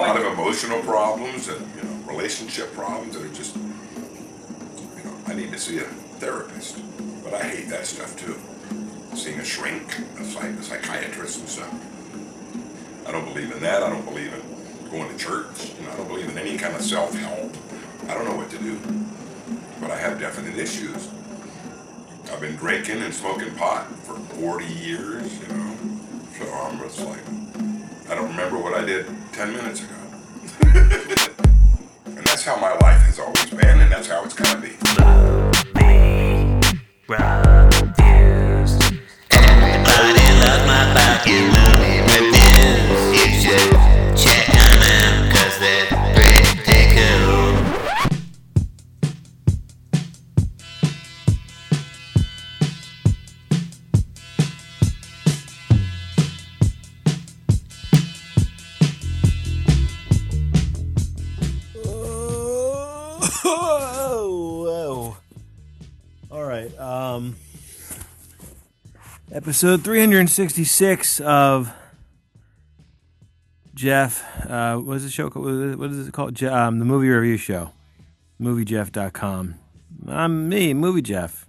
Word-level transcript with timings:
lot 0.00 0.16
of 0.18 0.24
emotional 0.32 0.80
problems 0.80 1.48
and 1.48 1.60
you 1.76 1.82
know 1.82 1.94
relationship 2.10 2.72
problems 2.72 3.14
that 3.14 3.22
are 3.22 3.34
just 3.34 3.54
you 3.54 5.04
know 5.04 5.14
I 5.26 5.34
need 5.34 5.52
to 5.52 5.58
see 5.58 5.78
a 5.78 5.82
therapist. 6.22 6.80
But 7.22 7.34
I 7.34 7.42
hate 7.42 7.68
that 7.68 7.86
stuff 7.86 8.16
too. 8.16 8.34
Seeing 9.14 9.38
a 9.38 9.44
shrink, 9.44 9.98
a, 10.18 10.24
psych- 10.24 10.58
a 10.58 10.62
psychiatrist 10.62 11.40
and 11.40 11.48
stuff. 11.48 13.06
I 13.06 13.12
don't 13.12 13.26
believe 13.26 13.52
in 13.52 13.60
that. 13.60 13.82
I 13.82 13.90
don't 13.90 14.04
believe 14.06 14.32
in 14.32 14.90
going 14.90 15.10
to 15.10 15.18
church. 15.18 15.74
You 15.78 15.84
know, 15.84 15.92
I 15.92 15.96
don't 15.96 16.08
believe 16.08 16.30
in 16.30 16.38
any 16.38 16.56
kind 16.56 16.74
of 16.74 16.80
self-help. 16.80 17.54
I 18.08 18.14
don't 18.14 18.24
know 18.24 18.36
what 18.36 18.50
to 18.50 18.58
do. 18.58 18.78
But 19.80 19.90
I 19.90 19.98
have 19.98 20.18
definite 20.18 20.56
issues. 20.56 21.10
I've 22.32 22.40
been 22.40 22.56
drinking 22.56 23.02
and 23.02 23.12
smoking 23.12 23.54
pot 23.54 23.86
for 24.04 24.14
40 24.14 24.64
years, 24.64 25.40
you 25.40 25.48
know. 25.48 25.76
So 26.38 26.52
I'm 26.52 26.78
just 26.78 27.00
like, 27.00 27.24
I 28.08 28.14
don't 28.14 28.28
remember 28.30 28.58
what 28.58 28.74
I 28.74 28.84
did 28.84 29.06
10 29.40 29.52
minutes 29.54 29.80
ago. 29.80 29.94
and 32.04 32.26
that's 32.26 32.44
how 32.44 32.56
my 32.56 32.72
life 32.82 33.00
has 33.06 33.18
always 33.18 33.48
been, 33.48 33.80
and 33.80 33.90
that's 33.90 34.06
how 34.06 34.22
it's 34.22 34.34
gonna 34.34 34.60
be. 34.60 35.39
Whoa. 63.42 65.16
All 66.30 66.44
right. 66.44 66.76
Um, 66.78 67.36
episode 69.32 69.82
366 69.84 71.20
of 71.20 71.72
Jeff. 73.74 74.24
Uh, 74.48 74.76
what 74.78 74.96
is 74.96 75.04
the 75.04 75.10
show 75.10 75.30
called? 75.30 75.44
What 75.46 75.54
is 75.54 75.72
it- 75.72 75.78
What 75.78 75.90
is 75.90 76.08
it 76.08 76.12
called? 76.12 76.34
Je- 76.34 76.46
um, 76.46 76.78
the 76.78 76.84
movie 76.84 77.08
review 77.08 77.36
show. 77.36 77.70
MovieJeff.com. 78.40 79.54
I'm 80.08 80.48
me, 80.48 80.72
Movie 80.74 81.02
Jeff. 81.02 81.46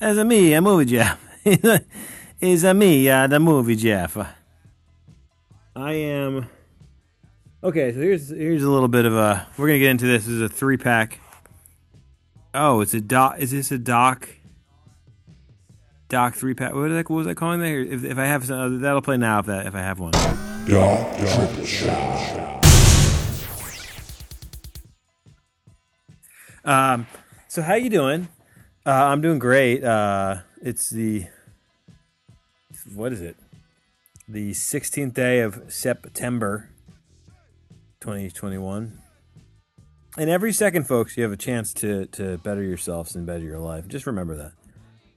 As 0.00 0.16
a 0.16 0.24
me, 0.24 0.54
a 0.54 0.60
Movie 0.62 0.86
Jeff. 0.86 1.20
is 2.40 2.64
a 2.64 2.72
me, 2.74 3.08
uh, 3.08 3.26
the 3.26 3.38
Movie 3.38 3.76
Jeff. 3.76 4.16
I 5.76 5.92
am. 5.92 6.46
Okay, 7.62 7.92
so 7.92 7.98
here's 7.98 8.30
here's 8.30 8.62
a 8.62 8.70
little 8.70 8.88
bit 8.88 9.04
of 9.04 9.14
a. 9.14 9.46
We're 9.58 9.66
gonna 9.66 9.78
get 9.80 9.90
into 9.90 10.06
this. 10.06 10.24
This 10.24 10.32
is 10.32 10.40
a 10.40 10.48
three 10.48 10.78
pack. 10.78 11.20
Oh, 12.54 12.80
it's 12.80 12.94
a 12.94 13.02
doc. 13.02 13.36
Is 13.38 13.50
this 13.50 13.70
a 13.70 13.76
doc? 13.76 14.30
Doc 16.08 16.34
three 16.34 16.54
pack. 16.54 16.72
What, 16.72 16.88
that, 16.88 17.10
what 17.10 17.16
was 17.16 17.26
I 17.26 17.34
calling 17.34 17.60
that? 17.60 17.68
If, 17.68 18.02
if 18.02 18.16
I 18.16 18.24
have 18.24 18.46
some, 18.46 18.80
that'll 18.80 19.02
play 19.02 19.18
now. 19.18 19.40
If 19.40 19.46
that 19.46 19.66
if 19.66 19.74
I 19.74 19.80
have 19.80 19.98
one. 20.00 20.14
Um. 26.64 27.06
So 27.48 27.60
how 27.60 27.74
you 27.74 27.90
doing? 27.90 28.28
Uh, 28.86 28.90
I'm 28.90 29.20
doing 29.20 29.38
great. 29.38 29.84
Uh, 29.84 30.38
it's 30.62 30.88
the. 30.88 31.26
What 32.94 33.12
is 33.12 33.20
it? 33.20 33.36
The 34.26 34.52
16th 34.52 35.12
day 35.12 35.40
of 35.40 35.64
September. 35.68 36.70
2021. 38.00 38.98
And 40.18 40.30
every 40.30 40.52
second, 40.52 40.88
folks, 40.88 41.16
you 41.16 41.22
have 41.22 41.32
a 41.32 41.36
chance 41.36 41.72
to, 41.74 42.06
to 42.06 42.38
better 42.38 42.62
yourselves 42.62 43.14
and 43.14 43.26
better 43.26 43.44
your 43.44 43.58
life. 43.58 43.86
Just 43.88 44.06
remember 44.06 44.36
that. 44.36 44.52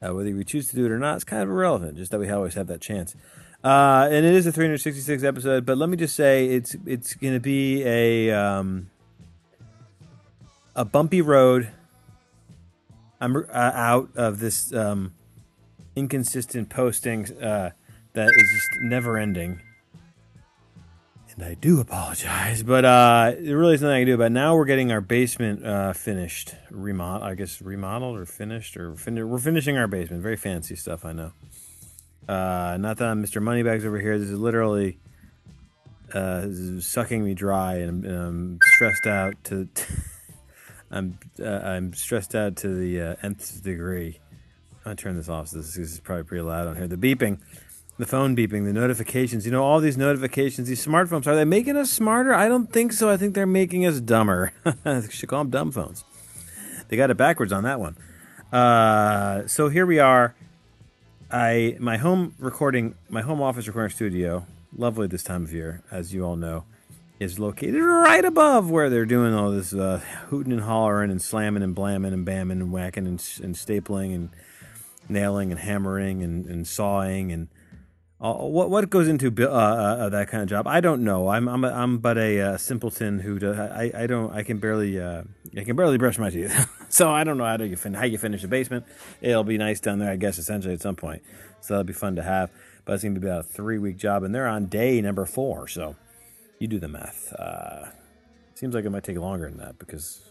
Uh, 0.06 0.14
whether 0.14 0.30
you 0.30 0.44
choose 0.44 0.68
to 0.68 0.76
do 0.76 0.86
it 0.86 0.92
or 0.92 1.00
not, 1.00 1.16
it's 1.16 1.24
kind 1.24 1.42
of 1.42 1.50
irrelevant, 1.50 1.96
just 1.96 2.12
that 2.12 2.20
we 2.20 2.30
always 2.30 2.56
have 2.56 2.68
that 2.68 2.82
chance. 2.82 3.16
Uh, 3.64 4.08
and 4.12 4.26
it 4.26 4.34
is 4.34 4.46
a 4.46 4.52
366 4.52 5.24
episode, 5.24 5.66
but 5.66 5.78
let 5.78 5.88
me 5.88 5.96
just 5.96 6.16
say 6.16 6.48
it's 6.48 6.76
it's 6.86 7.14
going 7.14 7.34
to 7.34 7.40
be 7.40 7.82
a 7.86 8.30
um, 8.32 8.90
a 10.76 10.84
bumpy 10.84 11.22
road. 11.22 11.72
I'm 13.22 13.38
uh, 13.38 13.44
out 13.54 14.10
of 14.16 14.40
this 14.40 14.74
um, 14.74 15.14
inconsistent 15.96 16.70
posting 16.70 17.32
uh, 17.42 17.72
that 18.12 18.28
is 18.28 18.50
just 18.52 18.82
never 18.82 19.18
ending 19.18 19.62
and 21.36 21.44
I 21.44 21.56
do 21.56 21.80
apologize, 21.80 22.62
but 22.62 22.86
uh, 22.86 23.34
there 23.40 23.58
really 23.58 23.76
is 23.76 23.82
nothing 23.82 23.96
I 23.96 24.00
can 24.02 24.08
do 24.08 24.14
about 24.16 24.26
it. 24.26 24.32
Now 24.32 24.56
we're 24.56 24.66
getting 24.66 24.92
our 24.92 25.02
basement 25.02 25.66
uh, 25.66 25.94
finished, 25.94 26.54
remodel. 26.70 27.28
I 27.28 27.34
guess 27.36 27.62
remodeled 27.62 28.18
or 28.18 28.26
finished 28.26 28.78
or 28.78 28.96
fin- 28.96 29.28
we're 29.28 29.40
finishing 29.40 29.78
our 29.78 29.88
basement. 29.88 30.22
Very 30.22 30.38
fancy 30.38 30.76
stuff, 30.76 31.06
I 31.06 31.14
know. 31.14 31.32
Uh, 32.28 32.78
not 32.80 32.98
that 32.98 33.08
I'm 33.08 33.24
Mr. 33.24 33.42
Moneybags 33.42 33.86
over 33.86 34.00
here. 34.00 34.20
This 34.20 34.30
is 34.30 34.40
literally 34.40 35.00
uh, 36.14 36.48
sucking 36.80 37.24
me 37.24 37.34
dry, 37.34 37.78
and 37.78 37.90
I'm, 37.90 38.12
and 38.12 38.18
I'm 38.18 38.60
stressed 38.76 39.08
out 39.08 39.44
to. 39.46 39.68
I'm 40.92 41.18
uh, 41.40 41.46
I'm 41.46 41.94
stressed 41.94 42.36
out 42.36 42.58
to 42.58 42.68
the 42.68 43.02
uh, 43.02 43.16
nth 43.24 43.64
degree. 43.64 44.20
I'm 44.72 44.84
gonna 44.84 44.96
turn 44.96 45.18
this 45.18 45.30
off. 45.30 45.48
So 45.48 45.58
this 45.58 45.76
is 45.78 46.00
probably 46.00 46.26
pretty 46.26 46.44
loud 46.44 46.68
on 46.68 46.76
here. 46.76 46.88
The 46.88 46.98
beeping 46.98 47.40
the 47.98 48.06
phone 48.06 48.36
beeping, 48.36 48.66
the 48.66 48.74
notifications. 48.74 49.46
You 49.46 49.52
know, 49.52 49.64
all 49.64 49.80
these 49.80 49.98
notifications, 49.98 50.68
these 50.68 50.86
smartphones, 50.86 51.28
are 51.28 51.36
they 51.36 51.46
making 51.46 51.78
us 51.78 51.92
smarter? 51.92 52.34
I 52.34 52.48
don't 52.48 52.72
think 52.72 52.94
so. 52.94 53.10
I 53.10 53.18
think 53.18 53.36
they're 53.36 53.46
making 53.46 53.86
us 53.86 54.00
dumber. 54.00 54.54
should 55.10 55.30
call 55.30 55.40
them 55.40 55.52
dumb 55.52 55.72
phones. 55.72 56.04
They 56.88 56.98
got 56.98 57.10
it 57.10 57.18
backwards 57.18 57.52
on 57.52 57.64
that 57.64 57.80
one. 57.80 57.98
Uh, 58.52 59.48
so 59.48 59.70
here 59.70 59.86
we 59.86 60.00
are. 60.00 60.36
I 61.32 61.78
my 61.80 61.98
home 61.98 62.36
recording, 62.38 62.96
my 63.10 63.22
home 63.22 63.42
office 63.42 63.66
recording 63.68 63.96
studio, 63.96 64.46
lovely 64.78 65.08
this 65.08 65.24
time 65.24 65.44
of 65.46 65.54
year, 65.54 65.82
as 65.90 66.14
you 66.14 66.24
all 66.24 66.36
know, 66.36 66.66
is 67.20 67.40
located 67.40 67.82
right 67.82 68.24
above 68.24 68.70
where 68.70 68.90
they're 68.90 69.06
doing 69.06 69.34
all 69.34 69.50
this 69.50 69.74
uh, 69.74 70.02
hooting 70.30 70.52
and 70.52 70.62
hollering 70.62 71.10
and 71.10 71.22
slamming 71.22 71.64
and 71.64 71.74
blamming 71.74 72.14
and 72.14 72.28
bamming 72.28 72.52
and 72.62 72.72
whacking 72.72 73.08
and, 73.08 73.24
and 73.42 73.56
stapling 73.56 74.14
and 74.14 74.30
nailing 75.10 75.52
and 75.52 75.60
hammering 75.60 76.22
and, 76.22 76.46
and 76.46 76.68
sawing 76.68 77.32
and 77.32 77.48
uh, 78.24 78.34
what 78.36 78.70
what 78.70 78.90
goes 78.90 79.10
into 79.10 79.28
uh, 79.38 79.52
uh, 79.52 80.10
that 80.10 80.30
kind 80.30 80.42
of 80.42 80.48
job? 80.48 80.66
I 80.66 80.80
don't 80.80 81.04
know. 81.04 81.28
I'm 81.28 81.50
I'm 81.50 81.66
a, 81.66 81.70
I'm 81.70 81.98
but 81.98 82.18
a 82.18 82.40
uh, 82.40 82.58
simpleton 82.58 83.20
who 83.20 83.38
do, 83.38 83.54
I 83.54 83.92
I 83.94 84.08
don't 84.08 84.34
I 84.34 84.44
can 84.44 84.60
barely 84.60 84.98
uh, 84.98 85.24
I 85.58 85.66
can 85.66 85.76
barely 85.76 85.98
brush 85.98 86.18
my 86.18 86.30
teeth, 86.30 86.70
so 86.90 87.12
I 87.12 87.26
don't 87.26 87.38
know 87.38 87.44
how 87.44 87.58
to 87.58 87.68
you 87.68 87.76
fin- 87.76 87.96
how 87.96 88.06
you 88.06 88.18
finish 88.18 88.42
a 88.46 88.48
basement. 88.48 88.86
It'll 89.20 89.44
be 89.44 89.58
nice 89.58 89.82
down 89.82 90.00
there, 90.00 90.10
I 90.10 90.16
guess, 90.16 90.38
essentially 90.38 90.74
at 90.74 90.82
some 90.82 90.96
point. 90.96 91.22
So 91.60 91.74
that'll 91.74 91.84
be 91.84 91.92
fun 91.92 92.16
to 92.16 92.24
have. 92.24 92.50
But 92.86 92.94
it's 92.94 93.04
going 93.04 93.16
to 93.16 93.20
be 93.20 93.28
about 93.28 93.42
a 93.42 93.44
three 93.44 93.78
week 93.78 93.98
job, 93.98 94.24
and 94.24 94.34
they're 94.34 94.48
on 94.48 94.68
day 94.68 95.02
number 95.02 95.26
four. 95.26 95.68
So 95.68 95.98
you 96.60 96.70
do 96.70 96.80
the 96.80 96.88
math. 96.88 97.34
Uh, 97.34 97.88
seems 98.56 98.74
like 98.74 98.86
it 98.86 98.90
might 98.90 99.04
take 99.04 99.18
longer 99.18 99.50
than 99.50 99.58
that 99.58 99.80
because 99.80 100.22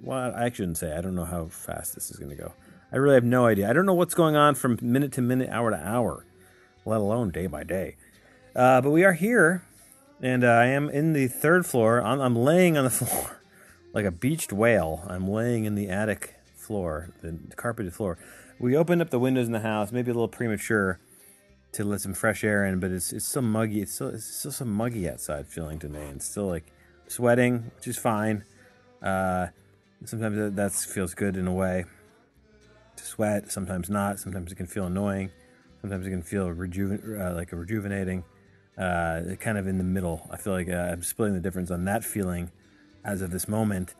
well, 0.00 0.34
I 0.34 0.50
shouldn't 0.50 0.78
say. 0.78 0.96
I 0.96 1.00
don't 1.00 1.14
know 1.14 1.26
how 1.26 1.46
fast 1.46 1.94
this 1.94 2.10
is 2.10 2.16
going 2.16 2.30
to 2.30 2.36
go. 2.36 2.54
I 2.92 2.96
really 2.96 3.14
have 3.14 3.22
no 3.22 3.46
idea. 3.46 3.70
I 3.70 3.72
don't 3.72 3.86
know 3.86 3.94
what's 3.94 4.14
going 4.14 4.34
on 4.34 4.56
from 4.56 4.80
minute 4.82 5.12
to 5.12 5.22
minute, 5.22 5.48
hour 5.50 5.70
to 5.70 5.76
hour 5.76 6.24
let 6.90 7.00
alone 7.00 7.30
day 7.30 7.46
by 7.46 7.64
day. 7.64 7.96
Uh, 8.54 8.80
but 8.80 8.90
we 8.90 9.04
are 9.04 9.12
here, 9.12 9.64
and 10.20 10.44
uh, 10.44 10.48
I 10.48 10.66
am 10.66 10.90
in 10.90 11.12
the 11.12 11.28
third 11.28 11.64
floor. 11.64 12.02
I'm, 12.02 12.20
I'm 12.20 12.36
laying 12.36 12.76
on 12.76 12.84
the 12.84 12.90
floor 12.90 13.40
like 13.92 14.04
a 14.04 14.10
beached 14.10 14.52
whale. 14.52 15.04
I'm 15.06 15.28
laying 15.28 15.64
in 15.64 15.76
the 15.76 15.88
attic 15.88 16.34
floor, 16.56 17.10
the 17.22 17.38
carpeted 17.56 17.94
floor. 17.94 18.18
We 18.58 18.76
opened 18.76 19.00
up 19.00 19.10
the 19.10 19.18
windows 19.18 19.46
in 19.46 19.52
the 19.52 19.60
house, 19.60 19.92
maybe 19.92 20.10
a 20.10 20.14
little 20.14 20.28
premature 20.28 21.00
to 21.72 21.84
let 21.84 22.00
some 22.00 22.12
fresh 22.12 22.42
air 22.42 22.64
in, 22.64 22.80
but 22.80 22.90
it's 22.90 23.12
it's 23.12 23.26
still 23.26 23.42
muggy. 23.42 23.80
It's 23.80 23.94
still 23.94 24.08
it's 24.08 24.24
still 24.24 24.52
some 24.52 24.72
muggy 24.72 25.08
outside 25.08 25.46
feeling 25.46 25.78
to 25.78 25.88
me. 25.88 26.00
It's 26.00 26.26
still 26.26 26.46
like 26.46 26.66
sweating, 27.06 27.70
which 27.76 27.86
is 27.86 27.96
fine. 27.96 28.44
Uh, 29.00 29.46
sometimes 30.04 30.56
that 30.56 30.72
feels 30.72 31.14
good 31.14 31.36
in 31.36 31.46
a 31.46 31.54
way 31.54 31.84
to 32.96 33.04
sweat. 33.04 33.52
Sometimes 33.52 33.88
not. 33.88 34.18
Sometimes 34.18 34.50
it 34.50 34.56
can 34.56 34.66
feel 34.66 34.86
annoying. 34.86 35.30
Sometimes 35.80 36.06
it 36.06 36.10
can 36.10 36.22
feel 36.22 36.48
rejuven- 36.48 37.20
uh, 37.20 37.34
like 37.34 37.52
a 37.52 37.56
rejuvenating. 37.56 38.24
Uh, 38.78 39.34
kind 39.40 39.58
of 39.58 39.66
in 39.66 39.76
the 39.76 39.84
middle. 39.84 40.26
I 40.30 40.38
feel 40.38 40.54
like 40.54 40.68
uh, 40.68 40.72
I'm 40.72 41.02
splitting 41.02 41.34
the 41.34 41.40
difference 41.40 41.70
on 41.70 41.84
that 41.84 42.02
feeling 42.02 42.50
as 43.04 43.20
of 43.20 43.30
this 43.30 43.46
moment. 43.46 43.94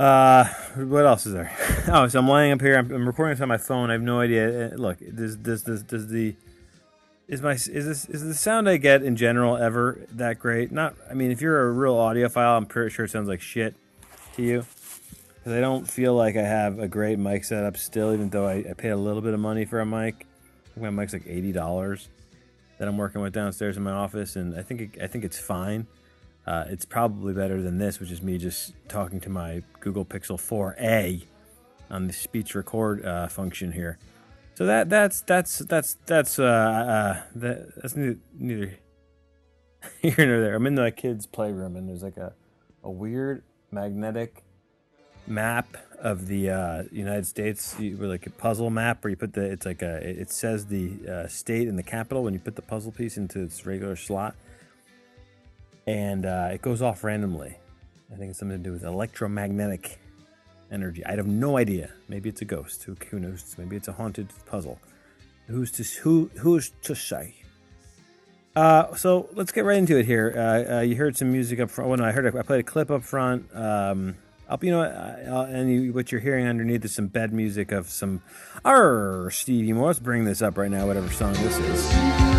Uh, 0.00 0.44
what 0.76 1.06
else 1.06 1.26
is 1.26 1.32
there? 1.32 1.56
Oh, 1.88 2.08
so 2.08 2.18
I'm 2.18 2.28
laying 2.28 2.52
up 2.52 2.60
here. 2.60 2.76
I'm, 2.76 2.90
I'm 2.90 3.06
recording 3.06 3.34
this 3.34 3.40
on 3.40 3.48
my 3.48 3.56
phone. 3.58 3.90
I 3.90 3.92
have 3.92 4.02
no 4.02 4.20
idea. 4.20 4.72
Uh, 4.72 4.76
Look, 4.76 4.98
does 5.14 5.36
does 5.36 5.62
does 5.62 5.84
does 5.84 6.08
the 6.08 6.34
is 7.28 7.40
my 7.40 7.52
is 7.52 7.66
this 7.68 8.04
is 8.06 8.24
the 8.24 8.34
sound 8.34 8.68
I 8.68 8.76
get 8.76 9.02
in 9.04 9.14
general 9.14 9.56
ever 9.56 10.04
that 10.12 10.40
great? 10.40 10.72
Not. 10.72 10.96
I 11.08 11.14
mean, 11.14 11.30
if 11.30 11.40
you're 11.40 11.68
a 11.68 11.70
real 11.70 11.94
audiophile, 11.94 12.56
I'm 12.56 12.66
pretty 12.66 12.90
sure 12.90 13.04
it 13.04 13.10
sounds 13.10 13.28
like 13.28 13.40
shit 13.40 13.74
to 14.34 14.42
you 14.42 14.66
because 15.36 15.52
I 15.52 15.60
don't 15.60 15.88
feel 15.88 16.14
like 16.14 16.36
I 16.36 16.42
have 16.42 16.80
a 16.80 16.88
great 16.88 17.20
mic 17.20 17.44
setup 17.44 17.76
still, 17.76 18.12
even 18.12 18.30
though 18.30 18.46
I, 18.48 18.64
I 18.68 18.72
paid 18.72 18.90
a 18.90 18.96
little 18.96 19.22
bit 19.22 19.32
of 19.32 19.38
money 19.38 19.64
for 19.64 19.78
a 19.78 19.86
mic. 19.86 20.26
My 20.76 20.90
mic's 20.90 21.12
like 21.12 21.26
eighty 21.26 21.52
dollars 21.52 22.08
that 22.78 22.88
I'm 22.88 22.96
working 22.96 23.20
with 23.20 23.32
downstairs 23.32 23.76
in 23.76 23.82
my 23.82 23.92
office, 23.92 24.36
and 24.36 24.58
I 24.58 24.62
think 24.62 24.80
it, 24.80 25.02
I 25.02 25.06
think 25.06 25.24
it's 25.24 25.38
fine. 25.38 25.86
Uh, 26.46 26.64
it's 26.68 26.84
probably 26.84 27.32
better 27.32 27.60
than 27.60 27.78
this, 27.78 27.98
which 27.98 28.10
is 28.10 28.22
me 28.22 28.38
just 28.38 28.72
talking 28.88 29.18
to 29.20 29.30
my 29.30 29.62
Google 29.80 30.04
Pixel 30.04 30.38
4a 30.38 31.24
on 31.90 32.06
the 32.06 32.12
speech 32.12 32.54
record 32.54 33.04
uh, 33.04 33.26
function 33.26 33.72
here. 33.72 33.98
So 34.54 34.64
that 34.66 34.88
that's 34.88 35.20
that's 35.22 35.58
that's 35.58 35.96
that's 36.06 36.38
uh, 36.38 36.44
uh 36.44 37.22
that, 37.34 37.74
that's 37.76 37.96
neither, 37.96 38.18
neither 38.38 38.78
here 40.00 40.26
nor 40.26 40.40
there. 40.40 40.54
I'm 40.54 40.66
in 40.66 40.76
the 40.76 40.90
kid's 40.90 41.26
playroom 41.26 41.76
and 41.76 41.88
there's 41.88 42.02
like 42.02 42.16
a 42.16 42.32
a 42.82 42.90
weird 42.90 43.42
magnetic 43.70 44.44
map 45.26 45.76
of 45.98 46.26
the 46.28 46.50
uh, 46.50 46.82
United 46.92 47.26
States, 47.26 47.74
you, 47.78 47.96
like 47.96 48.26
a 48.26 48.30
puzzle 48.30 48.70
map 48.70 49.02
where 49.02 49.10
you 49.10 49.16
put 49.16 49.32
the 49.32 49.42
it's 49.42 49.66
like 49.66 49.82
a 49.82 49.96
it 49.96 50.30
says 50.30 50.66
the 50.66 50.92
uh, 51.08 51.28
state 51.28 51.68
and 51.68 51.78
the 51.78 51.82
capital 51.82 52.22
when 52.22 52.34
you 52.34 52.40
put 52.40 52.56
the 52.56 52.62
puzzle 52.62 52.92
piece 52.92 53.16
into 53.16 53.42
its 53.42 53.66
regular 53.66 53.96
slot, 53.96 54.34
and 55.86 56.26
uh, 56.26 56.50
it 56.52 56.62
goes 56.62 56.82
off 56.82 57.02
randomly. 57.02 57.56
I 58.12 58.16
think 58.16 58.30
it's 58.30 58.38
something 58.38 58.58
to 58.58 58.62
do 58.62 58.72
with 58.72 58.84
electromagnetic 58.84 59.98
energy. 60.70 61.04
I 61.04 61.16
have 61.16 61.26
no 61.26 61.56
idea. 61.56 61.90
Maybe 62.08 62.28
it's 62.28 62.40
a 62.40 62.44
ghost. 62.44 62.84
Who, 62.84 62.96
who 63.10 63.18
knows? 63.18 63.54
Maybe 63.58 63.76
it's 63.76 63.88
a 63.88 63.92
haunted 63.92 64.28
puzzle. 64.46 64.78
Who's 65.48 65.70
to 65.72 66.00
who 66.00 66.30
who's 66.38 66.70
to 66.82 66.94
say? 66.94 67.34
Uh, 68.54 68.94
so 68.94 69.28
let's 69.34 69.52
get 69.52 69.64
right 69.64 69.76
into 69.76 69.98
it 69.98 70.06
here. 70.06 70.32
Uh, 70.34 70.76
uh, 70.76 70.80
you 70.80 70.96
heard 70.96 71.16
some 71.16 71.30
music 71.30 71.60
up 71.60 71.70
front. 71.70 71.88
Well, 71.88 71.98
no, 71.98 72.04
I 72.04 72.12
heard 72.12 72.34
I 72.34 72.42
played 72.42 72.60
a 72.60 72.62
clip 72.62 72.90
up 72.90 73.04
front. 73.04 73.54
Um, 73.54 74.16
up, 74.48 74.62
you 74.62 74.70
know, 74.70 74.82
and 74.82 75.70
you, 75.70 75.92
what 75.92 76.12
you're 76.12 76.20
hearing 76.20 76.46
underneath 76.46 76.84
is 76.84 76.94
some 76.94 77.06
bed 77.08 77.32
music 77.32 77.72
of 77.72 77.88
some. 77.88 78.22
R. 78.64 79.30
Stevie 79.30 79.72
Moore. 79.72 79.94
Bring 79.94 80.24
this 80.24 80.42
up 80.42 80.58
right 80.58 80.70
now. 80.70 80.86
Whatever 80.86 81.10
song 81.10 81.32
this 81.34 81.58
is. 81.58 82.35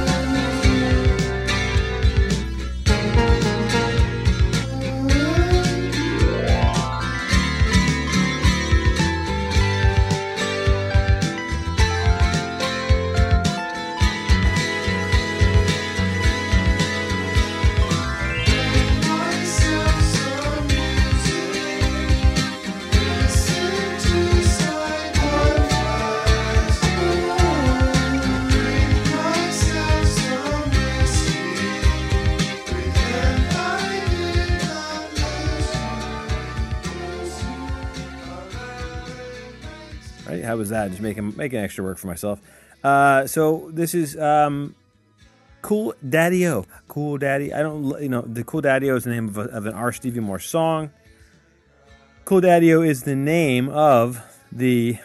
How 40.48 40.56
was 40.56 40.70
that? 40.70 40.90
Just 40.90 41.02
making 41.02 41.36
making 41.36 41.60
extra 41.60 41.84
work 41.84 41.98
for 41.98 42.08
myself. 42.08 42.42
Uh, 42.84 43.28
so 43.28 43.70
this 43.74 43.94
is 43.94 44.18
um, 44.18 44.76
Cool 45.62 45.94
Daddio. 46.06 46.66
Cool 46.88 47.18
Daddy. 47.18 47.54
I 47.54 47.62
don't, 47.62 48.02
you 48.02 48.10
know, 48.10 48.22
the 48.22 48.44
Cool 48.44 48.62
Daddio 48.62 48.96
is 48.96 49.04
the 49.04 49.10
name 49.10 49.28
of, 49.28 49.38
a, 49.38 49.42
of 49.42 49.66
an 49.66 49.74
R. 49.74 49.92
Stevie 49.92 50.22
Moore 50.22 50.40
song. 50.40 50.92
Cool 52.24 52.42
Daddio 52.42 52.88
is 52.88 53.04
the 53.04 53.16
name 53.16 53.70
of 53.70 54.22
the 54.52 54.98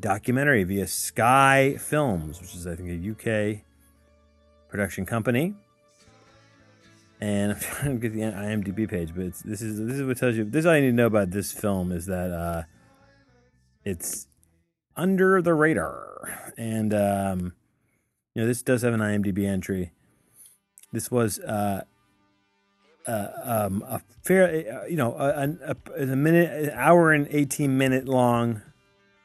documentary 0.00 0.64
via 0.64 0.86
Sky 0.86 1.76
Films, 1.78 2.40
which 2.40 2.54
is 2.54 2.66
I 2.66 2.76
think 2.76 2.88
a 2.88 3.10
UK 3.10 3.62
production 4.68 5.04
company. 5.04 5.54
And 7.20 7.52
I'm 7.52 7.58
trying 7.60 8.00
to 8.00 8.08
get 8.08 8.12
the 8.14 8.20
IMDb 8.20 8.88
page, 8.88 9.14
but 9.14 9.34
this 9.44 9.60
is 9.60 9.78
this 9.78 9.96
is 9.96 10.04
what 10.04 10.16
tells 10.16 10.36
you. 10.36 10.44
This 10.44 10.60
is 10.60 10.66
all 10.66 10.74
you 10.74 10.82
need 10.82 10.90
to 10.90 10.96
know 10.96 11.06
about 11.06 11.30
this 11.30 11.52
film 11.52 11.92
is 11.92 12.06
that 12.06 12.30
uh, 12.30 12.62
it's 13.84 14.26
under 14.96 15.42
the 15.42 15.54
radar, 15.54 16.52
and 16.56 16.94
um, 16.94 17.54
you 18.34 18.42
know 18.42 18.46
this 18.46 18.62
does 18.62 18.82
have 18.82 18.94
an 18.94 19.00
IMDb 19.00 19.46
entry. 19.46 19.92
This 20.92 21.10
was 21.10 21.38
uh, 21.40 21.82
uh, 23.06 23.28
um, 23.42 23.84
a 23.86 24.00
fair, 24.22 24.82
uh, 24.82 24.86
you 24.86 24.96
know, 24.96 25.14
a, 25.14 25.48
a, 25.66 26.02
a 26.02 26.16
minute, 26.16 26.64
an 26.64 26.70
hour 26.74 27.12
and 27.12 27.26
eighteen 27.30 27.76
minute 27.76 28.08
long 28.08 28.62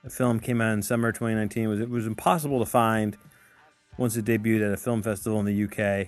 film 0.10 0.40
came 0.40 0.62
out 0.62 0.74
in 0.74 0.82
summer 0.82 1.12
2019. 1.12 1.64
It 1.64 1.68
was 1.68 1.80
it 1.80 1.90
was 1.90 2.08
impossible 2.08 2.60
to 2.60 2.66
find 2.66 3.18
once 3.98 4.16
it 4.18 4.26
debuted 4.26 4.66
at 4.66 4.74
a 4.74 4.78
film 4.78 5.02
festival 5.02 5.40
in 5.40 5.46
the 5.46 5.64
UK 5.64 6.08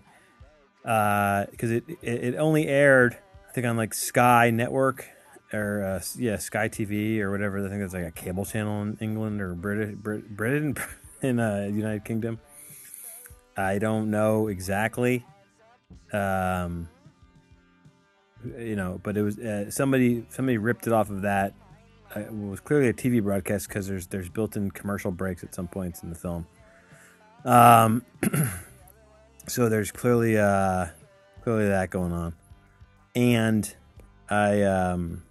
because 0.84 1.72
it, 1.72 1.84
it 2.02 2.24
it 2.24 2.36
only 2.36 2.68
aired 2.68 3.18
I 3.50 3.52
think 3.54 3.68
on 3.68 3.78
like 3.78 3.94
Sky 3.94 4.50
Network 4.50 5.08
or 5.54 5.84
uh, 5.84 6.02
yeah 6.18 6.38
Sky 6.38 6.70
TV 6.70 7.20
or 7.20 7.32
whatever. 7.32 7.66
I 7.66 7.70
think 7.70 7.82
that's 7.82 7.94
like 7.94 8.06
a 8.06 8.12
cable 8.12 8.46
channel 8.46 8.82
in 8.82 8.98
England 9.02 9.42
or 9.42 9.54
British 9.54 9.96
Brit, 9.96 10.36
Britain 10.36 10.76
in 11.22 11.40
uh, 11.40 11.70
United 11.72 12.06
Kingdom. 12.06 12.40
I 13.58 13.78
don't 13.80 14.10
know 14.10 14.48
exactly. 14.48 15.26
Um, 16.14 16.90
you 18.58 18.76
know, 18.76 19.00
but 19.04 19.18
it 19.18 19.22
was 19.22 19.38
uh, 19.40 19.70
somebody 19.70 20.26
somebody 20.30 20.58
ripped 20.58 20.88
it 20.88 20.94
off 20.94 21.10
of 21.10 21.22
that. 21.24 21.54
Uh, 22.16 22.22
it 22.22 22.34
was 22.34 22.60
clearly 22.60 22.90
a 22.90 22.94
TV 22.94 23.22
broadcast 23.22 23.68
because 23.68 23.88
there's 23.88 24.08
there's 24.08 24.30
built-in 24.30 24.72
commercial 24.72 25.12
breaks 25.12 25.44
at 25.44 25.54
some 25.54 25.68
points 25.68 26.04
in 26.04 26.10
the 26.10 26.16
film. 26.16 26.48
Um, 27.46 28.06
so 29.48 29.70
there's 29.70 29.92
clearly 29.92 30.38
uh 30.38 30.88
clearly 31.44 31.68
that 31.68 31.90
going 31.90 32.14
on, 32.14 32.36
and 33.16 33.74
I 34.30 34.64
um, 34.64 35.24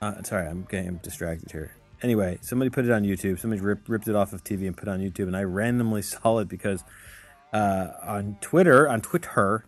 uh, 0.00 0.22
sorry, 0.22 0.46
I'm 0.46 0.66
getting 0.70 0.96
distracted 0.96 1.50
here. 1.50 1.74
Anyway, 2.02 2.38
somebody 2.40 2.70
put 2.70 2.84
it 2.84 2.90
on 2.92 3.02
YouTube. 3.02 3.40
Somebody 3.40 3.60
ripped 3.60 3.88
ripped 3.88 4.08
it 4.08 4.14
off 4.14 4.32
of 4.32 4.44
TV 4.44 4.66
and 4.66 4.76
put 4.76 4.88
it 4.88 4.90
on 4.90 5.00
YouTube, 5.00 5.26
and 5.26 5.36
I 5.36 5.42
randomly 5.42 6.02
saw 6.02 6.38
it 6.38 6.48
because 6.48 6.84
uh, 7.52 7.88
on 8.02 8.36
Twitter, 8.40 8.88
on 8.88 9.00
Twitter, 9.00 9.64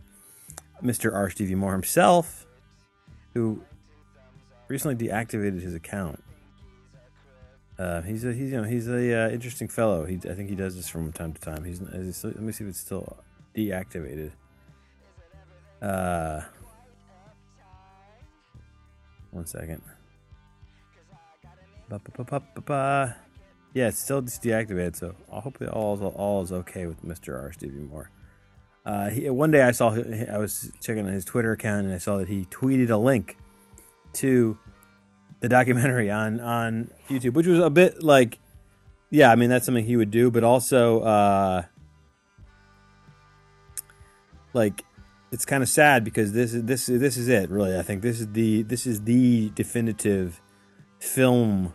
Mr. 0.83 1.31
Stevie 1.33 1.55
Moore 1.55 1.73
himself, 1.73 2.47
who 3.35 3.63
recently 4.69 5.09
deactivated 5.09 5.61
his 5.61 5.75
account. 5.75 6.23
Uh, 7.79 8.03
he's 8.03 8.25
a 8.25 8.33
he's 8.33 8.53
you 8.53 8.59
know 8.59 8.65
he's 8.65 8.89
a 8.89 9.25
uh, 9.25 9.31
interesting 9.31 9.67
fellow. 9.67 10.05
He 10.05 10.17
I 10.17 10.35
think 10.35 10.49
he 10.49 10.55
does 10.55 10.77
this 10.77 10.89
from 10.89 11.11
time 11.13 11.33
to 11.33 11.41
time. 11.41 11.65
He's, 11.65 11.81
he's 11.93 12.23
let 12.23 12.39
me 12.39 12.53
see 12.53 12.65
if 12.65 12.71
it's 12.71 12.79
still 12.79 13.17
deactivated. 13.57 14.33
Uh, 15.83 16.43
one 19.31 19.47
second. 19.47 19.83
Ba-ba-ba-ba-ba-ba. 21.91 23.17
Yeah, 23.75 23.89
it's 23.89 23.99
still 23.99 24.23
deactivated, 24.23 24.97
so 24.97 25.15
hopefully 25.29 25.69
all 25.69 25.95
is, 25.95 26.01
all 26.01 26.43
is 26.43 26.53
okay 26.53 26.87
with 26.87 27.05
Mr. 27.05 27.35
R. 27.35 27.53
Stevie 27.53 27.81
Moore. 27.81 28.11
Uh, 28.87 29.11
he, 29.11 29.29
one 29.29 29.51
day 29.51 29.63
I 29.63 29.73
saw 29.73 29.91
I 29.91 30.39
was 30.39 30.73
checking 30.81 31.07
on 31.07 31.13
his 31.13 31.25
Twitter 31.25 31.53
account 31.53 31.87
and 31.87 31.95
I 31.95 31.99
saw 31.99 32.19
that 32.19 32.29
he 32.29 32.47
tweeted 32.47 32.91
a 32.91 32.97
link 32.97 33.37
to 34.15 34.57
the 35.41 35.49
documentary 35.49 36.11
on 36.11 36.41
on 36.41 36.91
YouTube, 37.09 37.35
which 37.35 37.47
was 37.47 37.59
a 37.59 37.71
bit 37.71 38.03
like, 38.03 38.39
yeah, 39.11 39.31
I 39.31 39.37
mean 39.37 39.51
that's 39.51 39.67
something 39.67 39.85
he 39.85 39.97
would 39.97 40.11
do, 40.11 40.31
but 40.31 40.45
also 40.45 41.01
uh, 41.01 41.63
like 44.55 44.85
it's 45.31 45.45
kind 45.45 45.63
of 45.63 45.69
sad 45.69 46.03
because 46.03 46.33
this 46.33 46.55
is 46.55 46.65
this 46.65 46.87
this 46.87 47.17
is 47.17 47.29
it 47.29 47.51
really. 47.51 47.77
I 47.77 47.83
think 47.83 48.03
this 48.03 48.21
is 48.21 48.29
the 48.29 48.63
this 48.63 48.87
is 48.87 49.03
the 49.03 49.51
definitive 49.51 50.41
film 50.99 51.75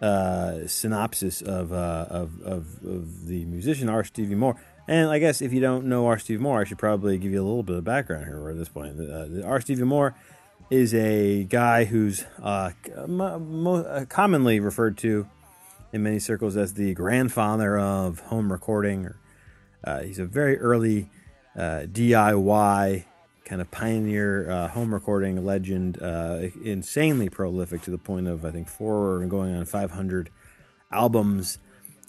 uh, 0.00 0.66
synopsis 0.66 1.42
of, 1.42 1.72
uh, 1.72 2.06
of, 2.08 2.40
of 2.42 2.84
of 2.84 3.26
the 3.26 3.44
musician 3.44 3.88
R. 3.88 4.04
Stevie 4.04 4.34
Moore. 4.34 4.56
And 4.86 5.10
I 5.10 5.18
guess 5.18 5.42
if 5.42 5.52
you 5.52 5.60
don't 5.60 5.86
know 5.86 6.06
R. 6.06 6.18
Stevie 6.18 6.42
Moore, 6.42 6.60
I 6.60 6.64
should 6.64 6.78
probably 6.78 7.18
give 7.18 7.32
you 7.32 7.42
a 7.42 7.44
little 7.44 7.62
bit 7.62 7.76
of 7.76 7.84
background 7.84 8.26
here 8.26 8.48
at 8.48 8.56
this 8.56 8.68
point. 8.68 8.98
Uh, 9.00 9.46
R. 9.46 9.60
Stevie 9.60 9.84
Moore 9.84 10.14
is 10.70 10.94
a 10.94 11.44
guy 11.44 11.84
who's 11.84 12.24
uh, 12.42 12.70
mo- 13.06 14.06
commonly 14.08 14.60
referred 14.60 14.96
to 14.98 15.28
in 15.92 16.02
many 16.02 16.18
circles 16.18 16.56
as 16.56 16.74
the 16.74 16.94
grandfather 16.94 17.78
of 17.78 18.20
home 18.20 18.52
recording. 18.52 19.12
Uh, 19.82 20.02
he's 20.02 20.18
a 20.18 20.26
very 20.26 20.58
early 20.58 21.10
uh, 21.56 21.86
DIY 21.90 23.04
kind 23.48 23.62
of 23.62 23.70
pioneer 23.70 24.50
uh, 24.50 24.68
home 24.68 24.92
recording 24.92 25.44
legend, 25.44 26.00
uh, 26.02 26.48
insanely 26.62 27.30
prolific 27.30 27.80
to 27.82 27.90
the 27.90 27.98
point 27.98 28.28
of 28.28 28.44
I 28.44 28.50
think 28.50 28.68
four 28.68 29.24
going 29.26 29.54
on 29.54 29.64
500 29.64 30.30
albums. 30.92 31.58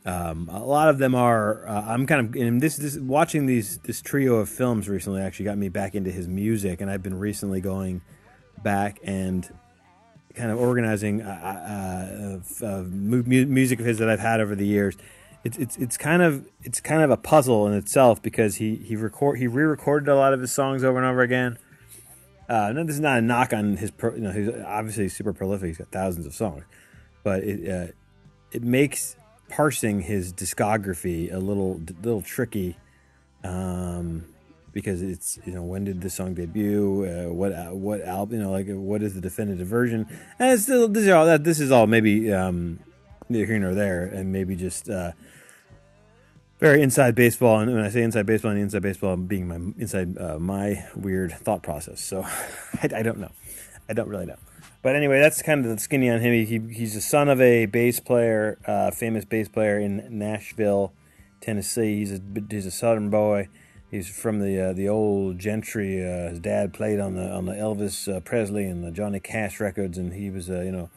Um, 0.06 0.50
a 0.52 0.64
lot 0.64 0.90
of 0.90 0.98
them 0.98 1.16
are. 1.16 1.68
Uh, 1.68 1.86
I'm 1.88 2.06
kind 2.06 2.28
of 2.28 2.42
and 2.42 2.62
this 2.62 2.78
this 2.78 2.98
watching 2.98 3.46
these 3.46 3.78
this 3.80 4.02
trio 4.02 4.36
of 4.36 4.50
films 4.50 4.90
recently 4.90 5.22
actually 5.22 5.46
got 5.46 5.58
me 5.58 5.70
back 5.70 5.96
into 5.96 6.12
his 6.12 6.28
music, 6.28 6.82
and 6.82 6.90
I've 6.90 7.04
been 7.04 7.20
recently 7.20 7.62
going 7.62 8.02
back 8.64 9.00
and 9.04 9.50
kind 10.36 10.52
of 10.52 10.60
organizing 10.60 11.22
uh, 11.22 12.42
uh, 12.62 12.66
uh, 12.66 12.84
music 12.84 13.80
of 13.80 13.86
his 13.86 13.98
that 13.98 14.10
I've 14.10 14.20
had 14.20 14.40
over 14.40 14.56
the 14.56 14.66
years 14.66 14.96
it's 15.44 15.58
it's 15.58 15.78
it's 15.78 15.98
kind 15.98 16.22
of 16.22 16.48
it's 16.64 16.82
kind 16.82 17.02
of 17.02 17.12
a 17.12 17.18
puzzle 17.18 17.68
in 17.68 17.74
itself 17.74 18.22
because 18.22 18.58
he 18.58 18.76
he 18.76 18.96
record 18.96 19.38
he 19.40 19.48
re-recorded 19.48 20.10
a 20.10 20.16
lot 20.16 20.34
of 20.34 20.42
his 20.42 20.52
songs 20.52 20.84
over 20.84 20.98
and 20.98 21.08
over 21.08 21.22
again. 21.22 21.58
Uh, 22.50 22.72
no, 22.74 22.84
this 22.84 22.96
is 22.96 23.02
not 23.02 23.20
a 23.20 23.22
knock 23.22 23.54
on 23.54 23.78
his. 23.78 23.92
Pro, 23.92 24.16
you 24.16 24.22
know, 24.22 24.32
he's 24.32 24.50
obviously 24.66 25.08
super 25.08 25.34
prolific. 25.34 25.68
He's 25.68 25.78
got 25.78 25.92
thousands 25.92 26.26
of 26.26 26.34
songs, 26.34 26.64
but 27.24 27.44
it 27.44 27.70
uh, 27.70 27.92
it 28.52 28.64
makes 28.64 29.16
parsing 29.50 30.02
his 30.02 30.34
discography 30.34 31.32
a 31.34 31.38
little 31.38 31.80
little 32.02 32.22
tricky, 32.22 32.76
um, 33.44 34.26
because 34.74 35.02
it's 35.02 35.40
you 35.46 35.54
know 35.54 35.64
when 35.64 35.86
did 35.86 36.02
the 36.02 36.10
song 36.10 36.34
debut? 36.34 37.06
Uh, 37.06 37.32
what 37.32 37.54
uh, 37.54 37.68
what 37.68 38.02
album? 38.02 38.40
You 38.40 38.44
know, 38.46 38.52
like 38.52 38.68
what 38.68 39.04
is 39.04 39.14
the 39.14 39.22
definitive 39.22 39.68
version? 39.68 40.08
And 40.40 40.52
it's 40.52 40.64
still 40.64 40.88
this 40.88 41.04
is 41.04 41.10
all 41.10 41.28
that 41.28 41.44
this 41.44 41.60
is 41.60 41.72
all 41.72 41.86
maybe 41.86 42.34
um, 42.34 42.80
neither 43.30 43.46
here 43.46 43.60
nor 43.60 43.74
there, 43.74 44.04
and 44.04 44.32
maybe 44.32 44.56
just 44.56 44.90
uh, 44.90 45.12
very 46.60 46.82
inside 46.82 47.16
baseball. 47.16 47.60
And 47.60 47.74
when 47.74 47.84
I 47.84 47.90
say 47.90 48.04
inside 48.04 48.26
baseball, 48.26 48.52
and 48.52 48.60
inside 48.60 48.82
baseball 48.82 49.16
being 49.16 49.48
my 49.48 49.56
inside 49.78 50.18
uh, 50.18 50.38
my 50.40 50.86
weird 50.96 51.32
thought 51.32 51.64
process. 51.64 52.02
So 52.02 52.24
I, 52.82 52.90
I, 52.96 53.04
don't 53.04 53.20
know. 53.20 53.32
I 53.88 53.94
don't 53.94 54.10
really 54.10 54.26
know. 54.26 54.38
But 54.82 54.96
anyway, 54.96 55.20
that's 55.20 55.42
kind 55.42 55.66
of 55.66 55.72
the 55.72 55.80
skinny 55.80 56.10
on 56.10 56.22
him. 56.22 56.34
He, 56.46 56.60
he's 56.74 56.94
the 56.94 57.02
son 57.02 57.28
of 57.30 57.42
a 57.42 57.66
bass 57.66 58.00
player, 58.00 58.58
uh, 58.66 58.92
famous 58.92 59.26
bass 59.26 59.50
player 59.50 59.78
in 59.80 60.06
Nashville, 60.10 60.94
Tennessee. 61.42 61.98
He's 61.98 62.14
a 62.14 62.22
he's 62.50 62.66
a 62.66 62.72
Southern 62.72 63.10
boy. 63.10 63.50
He's 63.92 64.08
from 64.08 64.40
the 64.40 64.70
uh, 64.70 64.74
the 64.74 64.88
old 64.88 65.40
gentry. 65.40 66.04
Uh, 66.04 66.30
his 66.30 66.40
dad 66.40 66.74
played 66.74 67.00
on 67.00 67.16
the 67.16 67.28
on 67.30 67.46
the 67.46 67.54
Elvis 67.54 68.14
uh, 68.14 68.20
Presley 68.20 68.66
and 68.66 68.84
the 68.84 68.92
Johnny 68.92 69.20
Cash 69.20 69.60
records, 69.60 69.98
and 69.98 70.14
he 70.14 70.30
was 70.30 70.50
uh, 70.50 70.62
you 70.62 70.72
know 70.72 70.90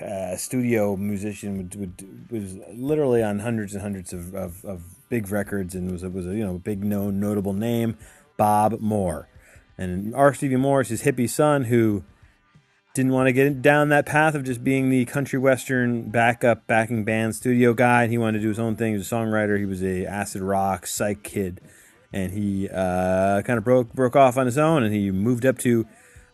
uh, 0.00 0.36
studio 0.36 0.96
musician 0.96 1.56
would, 1.56 1.74
would, 1.74 2.30
was 2.30 2.56
literally 2.74 3.22
on 3.22 3.38
hundreds 3.38 3.72
and 3.72 3.82
hundreds 3.82 4.12
of, 4.12 4.34
of, 4.34 4.64
of, 4.64 4.82
big 5.08 5.30
records 5.30 5.76
and 5.76 5.92
was 5.92 6.02
a, 6.02 6.10
was 6.10 6.26
a 6.26 6.34
you 6.34 6.44
know 6.44 6.58
big 6.58 6.82
known 6.82 7.20
notable 7.20 7.52
name, 7.52 7.96
Bob 8.36 8.80
Moore, 8.80 9.28
and 9.78 10.14
R. 10.14 10.34
Stevie 10.34 10.56
Morris, 10.56 10.88
his 10.88 11.02
hippie 11.02 11.30
son, 11.30 11.64
who 11.64 12.02
didn't 12.92 13.12
want 13.12 13.28
to 13.28 13.32
get 13.32 13.62
down 13.62 13.88
that 13.90 14.04
path 14.04 14.34
of 14.34 14.42
just 14.42 14.64
being 14.64 14.90
the 14.90 15.04
country 15.04 15.38
western 15.38 16.10
backup 16.10 16.66
backing 16.66 17.04
band 17.04 17.36
studio 17.36 17.72
guy. 17.72 18.08
He 18.08 18.18
wanted 18.18 18.38
to 18.38 18.42
do 18.42 18.48
his 18.48 18.58
own 18.58 18.74
thing. 18.74 18.92
He 18.92 18.98
was 18.98 19.10
a 19.10 19.14
songwriter. 19.14 19.58
He 19.58 19.66
was 19.66 19.82
a 19.82 20.04
acid 20.06 20.42
rock 20.42 20.86
psych 20.86 21.22
kid, 21.22 21.60
and 22.12 22.32
he 22.32 22.68
uh, 22.68 23.42
kind 23.42 23.58
of 23.58 23.64
broke 23.64 23.92
broke 23.92 24.16
off 24.16 24.36
on 24.36 24.46
his 24.46 24.58
own, 24.58 24.82
and 24.82 24.92
he 24.92 25.10
moved 25.10 25.46
up 25.46 25.58
to 25.58 25.86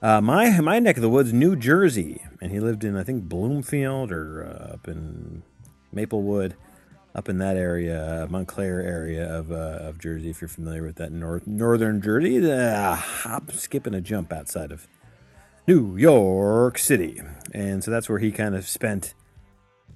uh, 0.02 0.20
my 0.20 0.60
my 0.60 0.78
neck 0.80 0.96
of 0.96 1.02
the 1.02 1.08
woods, 1.08 1.32
New 1.32 1.54
Jersey, 1.54 2.22
and 2.40 2.50
he 2.50 2.58
lived 2.58 2.82
in 2.82 2.96
I 2.96 3.04
think 3.04 3.24
Bloomfield 3.24 4.10
or 4.10 4.44
uh, 4.44 4.74
up 4.74 4.88
in 4.88 5.44
Maplewood, 5.92 6.56
up 7.14 7.28
in 7.28 7.38
that 7.38 7.56
area, 7.56 8.26
Montclair 8.28 8.82
area 8.82 9.32
of 9.32 9.52
uh, 9.52 9.78
of 9.80 9.98
Jersey. 9.98 10.30
If 10.30 10.40
you're 10.40 10.48
familiar 10.48 10.82
with 10.82 10.96
that 10.96 11.12
north 11.12 11.46
northern 11.46 12.02
Jersey, 12.02 12.50
uh, 12.50 12.96
hop, 12.96 13.52
skip, 13.52 13.86
and 13.86 13.94
a 13.94 14.00
jump 14.00 14.32
outside 14.32 14.72
of 14.72 14.88
New 15.68 15.96
York 15.96 16.78
City, 16.78 17.20
and 17.54 17.84
so 17.84 17.90
that's 17.92 18.08
where 18.08 18.18
he 18.18 18.32
kind 18.32 18.56
of 18.56 18.66
spent 18.66 19.14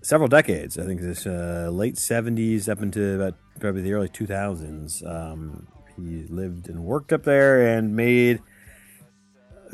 several 0.03 0.29
decades. 0.29 0.79
I 0.79 0.85
think 0.85 1.01
this 1.01 1.27
uh, 1.27 1.69
late 1.73 1.97
'70s 1.97 2.69
up 2.69 2.81
into 2.81 3.17
about 3.17 3.35
probably 3.59 3.83
the 3.83 3.93
early 3.93 4.09
2000s. 4.09 5.05
Um, 5.05 5.67
he 5.97 6.25
lived 6.29 6.69
and 6.69 6.85
worked 6.85 7.13
up 7.13 7.25
there 7.25 7.67
and 7.67 7.97
made 7.97 8.41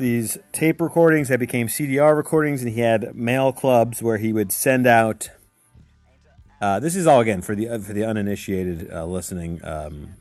these 0.03 0.37
tape 0.51 0.81
recordings 0.81 1.29
that 1.29 1.39
became 1.39 1.67
CDR 1.67 2.15
recordings, 2.15 2.61
and 2.61 2.71
he 2.71 2.81
had 2.81 3.15
mail 3.15 3.51
clubs 3.51 4.03
where 4.03 4.17
he 4.17 4.33
would 4.33 4.51
send 4.51 4.85
out. 4.85 5.29
Uh, 6.61 6.79
this 6.79 6.95
is 6.95 7.07
all 7.07 7.21
again 7.21 7.41
for 7.41 7.55
the 7.55 7.65
for 7.79 7.93
the 7.93 8.03
uninitiated 8.03 8.91
uh, 8.91 9.05
listening. 9.05 9.59
Um, 9.63 10.15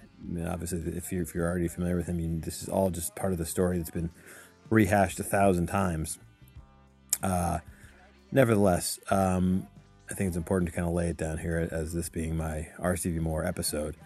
obviously, 0.46 0.78
if 0.96 1.12
you're 1.12 1.22
if 1.22 1.34
you're 1.34 1.48
already 1.48 1.68
familiar 1.68 1.96
with 1.96 2.06
him, 2.06 2.20
you, 2.20 2.40
this 2.40 2.62
is 2.62 2.68
all 2.68 2.90
just 2.90 3.14
part 3.16 3.32
of 3.32 3.38
the 3.38 3.44
story 3.44 3.76
that's 3.76 3.90
been 3.90 4.10
rehashed 4.70 5.20
a 5.20 5.24
thousand 5.24 5.66
times. 5.66 6.18
Uh, 7.22 7.58
nevertheless, 8.30 8.98
um, 9.10 9.66
I 10.10 10.14
think 10.14 10.28
it's 10.28 10.36
important 10.36 10.70
to 10.70 10.74
kind 10.74 10.88
of 10.88 10.94
lay 10.94 11.08
it 11.08 11.16
down 11.16 11.38
here 11.38 11.68
as 11.70 11.92
this 11.92 12.08
being 12.08 12.36
my 12.36 12.68
R. 12.78 12.96
Stevie 12.96 13.18
Moore 13.18 13.44
episode. 13.44 13.96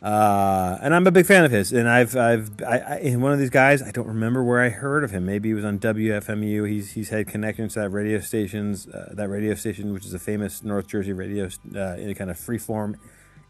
Uh, 0.00 0.78
and 0.80 0.94
I'm 0.94 1.06
a 1.08 1.10
big 1.10 1.26
fan 1.26 1.44
of 1.44 1.50
his. 1.50 1.72
And 1.72 1.88
I've, 1.88 2.16
I've, 2.16 2.50
I, 2.62 3.00
I, 3.04 3.16
one 3.16 3.32
of 3.32 3.38
these 3.38 3.50
guys. 3.50 3.82
I 3.82 3.90
don't 3.90 4.06
remember 4.06 4.44
where 4.44 4.60
I 4.60 4.68
heard 4.68 5.02
of 5.02 5.10
him. 5.10 5.26
Maybe 5.26 5.48
he 5.48 5.54
was 5.54 5.64
on 5.64 5.78
WFMU. 5.78 6.68
He's, 6.68 6.92
he's 6.92 7.08
had 7.08 7.26
connections 7.26 7.74
to 7.74 7.80
that 7.80 7.90
radio 7.90 8.20
stations, 8.20 8.86
uh, 8.86 9.12
that 9.14 9.28
radio 9.28 9.54
station, 9.54 9.92
which 9.92 10.06
is 10.06 10.14
a 10.14 10.18
famous 10.18 10.62
North 10.62 10.86
Jersey 10.86 11.12
radio, 11.12 11.46
uh, 11.46 11.96
kind 12.14 12.30
of 12.30 12.36
freeform, 12.36 12.94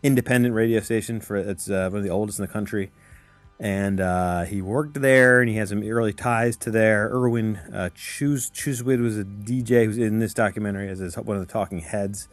independent 0.03 0.55
radio 0.55 0.81
station. 0.81 1.21
For 1.21 1.37
it's 1.37 1.69
uh, 1.69 1.91
one 1.91 1.99
of 1.99 2.05
the 2.05 2.11
oldest 2.11 2.39
in 2.39 2.47
the 2.47 2.53
country. 2.53 2.93
And 3.61 4.01
uh, 4.01 4.45
he 4.45 4.63
worked 4.63 5.03
there, 5.03 5.41
and 5.41 5.51
he 5.51 5.57
has 5.57 5.71
some 5.71 5.83
early 5.83 6.13
ties 6.13 6.57
to 6.59 6.71
there. 6.71 7.09
Irwin 7.09 7.57
uh, 7.57 7.91
Chus- 7.93 8.51
Chusid 8.51 9.03
was 9.03 9.19
a 9.19 9.25
DJ 9.25 9.85
who's 9.85 9.99
in 9.99 10.21
this 10.21 10.33
documentary 10.33 10.89
as 10.89 11.17
one 11.17 11.37
of 11.37 11.45
the 11.45 11.53
talking 11.53 11.81
heads 11.81 12.29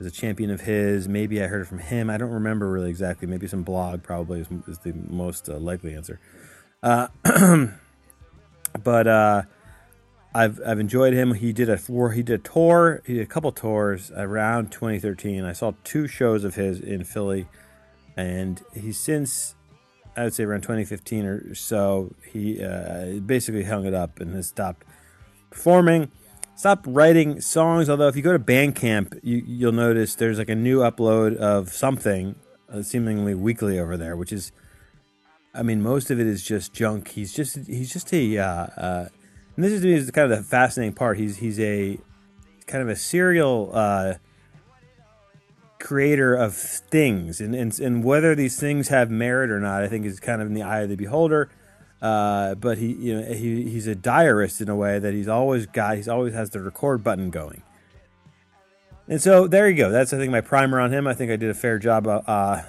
is 0.00 0.06
a 0.06 0.10
champion 0.10 0.50
of 0.50 0.62
his. 0.62 1.08
Maybe 1.08 1.42
I 1.42 1.46
heard 1.46 1.62
it 1.62 1.66
from 1.66 1.78
him. 1.78 2.10
I 2.10 2.16
don't 2.16 2.30
remember 2.30 2.70
really 2.70 2.90
exactly. 2.90 3.28
Maybe 3.28 3.46
some 3.46 3.62
blog 3.62 4.02
probably 4.02 4.40
is, 4.40 4.48
is 4.66 4.78
the 4.78 4.94
most 5.08 5.48
uh, 5.48 5.58
likely 5.58 5.94
answer. 5.94 6.18
Uh, 6.82 7.08
but 8.82 9.06
uh, 9.06 9.42
I've 10.34 10.60
I've 10.66 10.80
enjoyed 10.80 11.12
him. 11.12 11.34
He 11.34 11.52
did 11.52 11.68
a. 11.68 11.76
He 11.76 12.22
did 12.22 12.40
a 12.40 12.42
tour. 12.42 13.02
He 13.06 13.14
did 13.14 13.22
a 13.22 13.26
couple 13.26 13.52
tours 13.52 14.10
around 14.16 14.72
2013. 14.72 15.44
I 15.44 15.52
saw 15.52 15.72
two 15.84 16.06
shows 16.06 16.44
of 16.44 16.54
his 16.54 16.80
in 16.80 17.04
Philly, 17.04 17.46
and 18.16 18.62
he's 18.74 18.98
since 18.98 19.54
I 20.16 20.24
would 20.24 20.34
say 20.34 20.44
around 20.44 20.62
2015 20.62 21.24
or 21.24 21.54
so 21.54 22.14
he 22.32 22.62
uh, 22.62 23.20
basically 23.24 23.64
hung 23.64 23.86
it 23.86 23.94
up 23.94 24.20
and 24.20 24.34
has 24.34 24.48
stopped 24.48 24.84
performing 25.50 26.10
Stop 26.60 26.84
writing 26.86 27.40
songs. 27.40 27.88
Although 27.88 28.08
if 28.08 28.16
you 28.16 28.20
go 28.20 28.34
to 28.34 28.38
Bandcamp, 28.38 29.18
you, 29.22 29.42
you'll 29.46 29.72
notice 29.72 30.14
there's 30.14 30.36
like 30.36 30.50
a 30.50 30.54
new 30.54 30.80
upload 30.80 31.34
of 31.36 31.70
something, 31.70 32.34
uh, 32.68 32.82
seemingly 32.82 33.34
weekly 33.34 33.78
over 33.78 33.96
there, 33.96 34.14
which 34.14 34.30
is, 34.30 34.52
I 35.54 35.62
mean, 35.62 35.80
most 35.80 36.10
of 36.10 36.20
it 36.20 36.26
is 36.26 36.44
just 36.44 36.74
junk. 36.74 37.08
He's 37.08 37.32
just 37.32 37.66
he's 37.66 37.90
just 37.90 38.12
a, 38.12 38.36
uh, 38.36 38.44
uh, 38.44 39.08
and 39.56 39.64
this 39.64 39.72
is, 39.72 39.82
is 39.86 40.10
kind 40.10 40.30
of 40.30 40.36
the 40.36 40.44
fascinating 40.44 40.92
part. 40.92 41.16
He's 41.16 41.38
he's 41.38 41.58
a 41.58 41.98
kind 42.66 42.82
of 42.82 42.90
a 42.90 42.96
serial 42.96 43.70
uh, 43.72 44.14
creator 45.78 46.34
of 46.34 46.54
things, 46.54 47.40
and, 47.40 47.54
and 47.54 47.80
and 47.80 48.04
whether 48.04 48.34
these 48.34 48.60
things 48.60 48.88
have 48.88 49.10
merit 49.10 49.50
or 49.50 49.60
not, 49.60 49.82
I 49.82 49.88
think 49.88 50.04
is 50.04 50.20
kind 50.20 50.42
of 50.42 50.48
in 50.48 50.52
the 50.52 50.62
eye 50.62 50.80
of 50.80 50.90
the 50.90 50.96
beholder. 50.96 51.48
Uh, 52.00 52.54
but 52.54 52.78
he, 52.78 52.92
you 52.92 53.20
know, 53.20 53.32
he, 53.32 53.68
he's 53.68 53.86
a 53.86 53.94
diarist 53.94 54.60
in 54.60 54.68
a 54.68 54.76
way 54.76 54.98
that 54.98 55.12
he's 55.12 55.28
always 55.28 55.66
got. 55.66 55.96
He's 55.96 56.08
always 56.08 56.32
has 56.32 56.50
the 56.50 56.60
record 56.60 57.04
button 57.04 57.30
going. 57.30 57.62
And 59.06 59.20
so 59.20 59.46
there 59.46 59.68
you 59.68 59.76
go. 59.76 59.90
That's 59.90 60.12
I 60.12 60.18
think 60.18 60.30
my 60.30 60.40
primer 60.40 60.80
on 60.80 60.92
him. 60.92 61.06
I 61.06 61.14
think 61.14 61.30
I 61.30 61.36
did 61.36 61.50
a 61.50 61.54
fair 61.54 61.78
job 61.78 62.06
uh, 62.06 62.62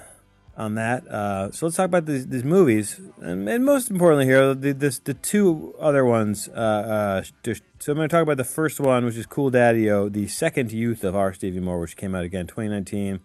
on 0.56 0.74
that. 0.74 1.06
Uh, 1.06 1.50
so 1.52 1.66
let's 1.66 1.76
talk 1.76 1.86
about 1.86 2.04
these, 2.04 2.26
these 2.26 2.44
movies, 2.44 3.00
and, 3.20 3.48
and, 3.48 3.64
most 3.64 3.90
importantly 3.90 4.26
here, 4.26 4.52
the, 4.52 4.72
this, 4.72 4.98
the 4.98 5.14
two 5.14 5.74
other 5.78 6.04
ones. 6.04 6.48
Uh, 6.48 7.22
uh, 7.44 7.52
so 7.78 7.92
I'm 7.92 7.96
going 7.96 8.08
to 8.08 8.12
talk 8.14 8.22
about 8.22 8.36
the 8.38 8.44
first 8.44 8.80
one, 8.80 9.04
which 9.04 9.16
is 9.16 9.24
Cool 9.24 9.50
Daddio, 9.50 10.12
the 10.12 10.26
second 10.26 10.72
youth 10.72 11.04
of 11.04 11.14
R. 11.14 11.32
Stevie 11.32 11.60
Moore, 11.60 11.78
which 11.78 11.96
came 11.96 12.14
out 12.14 12.24
again 12.24 12.46
2019, 12.46 13.20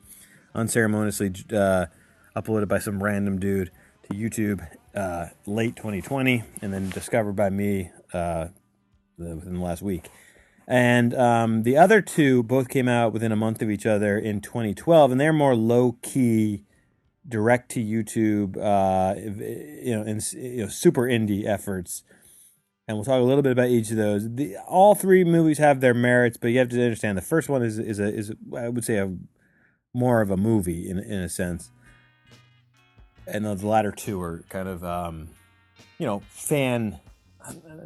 unceremoniously 0.54 1.32
uploaded 1.32 2.68
by 2.68 2.80
some 2.80 3.04
random 3.04 3.40
dude 3.40 3.72
to 4.04 4.16
YouTube 4.16 4.66
uh, 4.98 5.28
late 5.46 5.76
2020 5.76 6.44
and 6.62 6.74
then 6.74 6.90
discovered 6.90 7.34
by 7.34 7.50
me 7.52 7.92
uh, 8.14 8.48
within 9.18 9.54
the 9.54 9.62
last 9.64 9.82
week. 9.84 10.10
And 10.68 11.14
um, 11.14 11.64
the 11.64 11.78
other 11.78 12.02
two 12.02 12.44
both 12.44 12.68
came 12.68 12.90
out 12.90 13.14
within 13.14 13.32
a 13.32 13.36
month 13.36 13.62
of 13.62 13.70
each 13.70 13.86
other 13.86 14.18
in 14.18 14.42
2012, 14.42 15.12
and 15.12 15.22
they're 15.22 15.32
more 15.32 15.56
low 15.56 15.98
key, 16.02 16.66
direct 17.28 17.72
to 17.72 17.80
YouTube, 17.80 18.58
uh, 18.58 19.16
you 19.18 19.96
know, 19.96 20.02
and 20.02 20.22
you 20.34 20.64
know, 20.64 20.68
super 20.68 21.04
indie 21.04 21.46
efforts. 21.46 22.04
And 22.88 22.98
we'll 22.98 23.06
talk 23.06 23.22
a 23.22 23.24
little 23.24 23.44
bit 23.44 23.52
about 23.52 23.70
each 23.70 23.92
of 23.92 23.98
those. 23.98 24.34
The, 24.34 24.58
all 24.68 24.96
three 24.96 25.24
movies 25.24 25.58
have 25.58 25.80
their 25.80 25.94
merits, 25.94 26.38
but 26.38 26.50
you 26.50 26.60
have 26.60 26.70
to 26.70 26.84
understand 26.84 27.18
the 27.18 27.22
first 27.22 27.50
one 27.50 27.62
is 27.62 27.80
is 27.80 28.00
a 28.00 28.14
is 28.14 28.34
I 28.58 28.70
would 28.70 28.84
say 28.84 28.98
a 28.98 29.14
more 29.94 30.22
of 30.22 30.32
a 30.32 30.38
movie 30.38 30.90
in 30.90 30.98
in 30.98 31.20
a 31.20 31.30
sense 31.30 31.72
and 33.28 33.46
the 33.46 33.68
latter 33.68 33.92
two 33.92 34.22
are 34.22 34.44
kind 34.50 34.68
of 34.68 34.84
um, 34.84 35.30
you 35.98 36.06
know 36.06 36.22
fan 36.30 37.00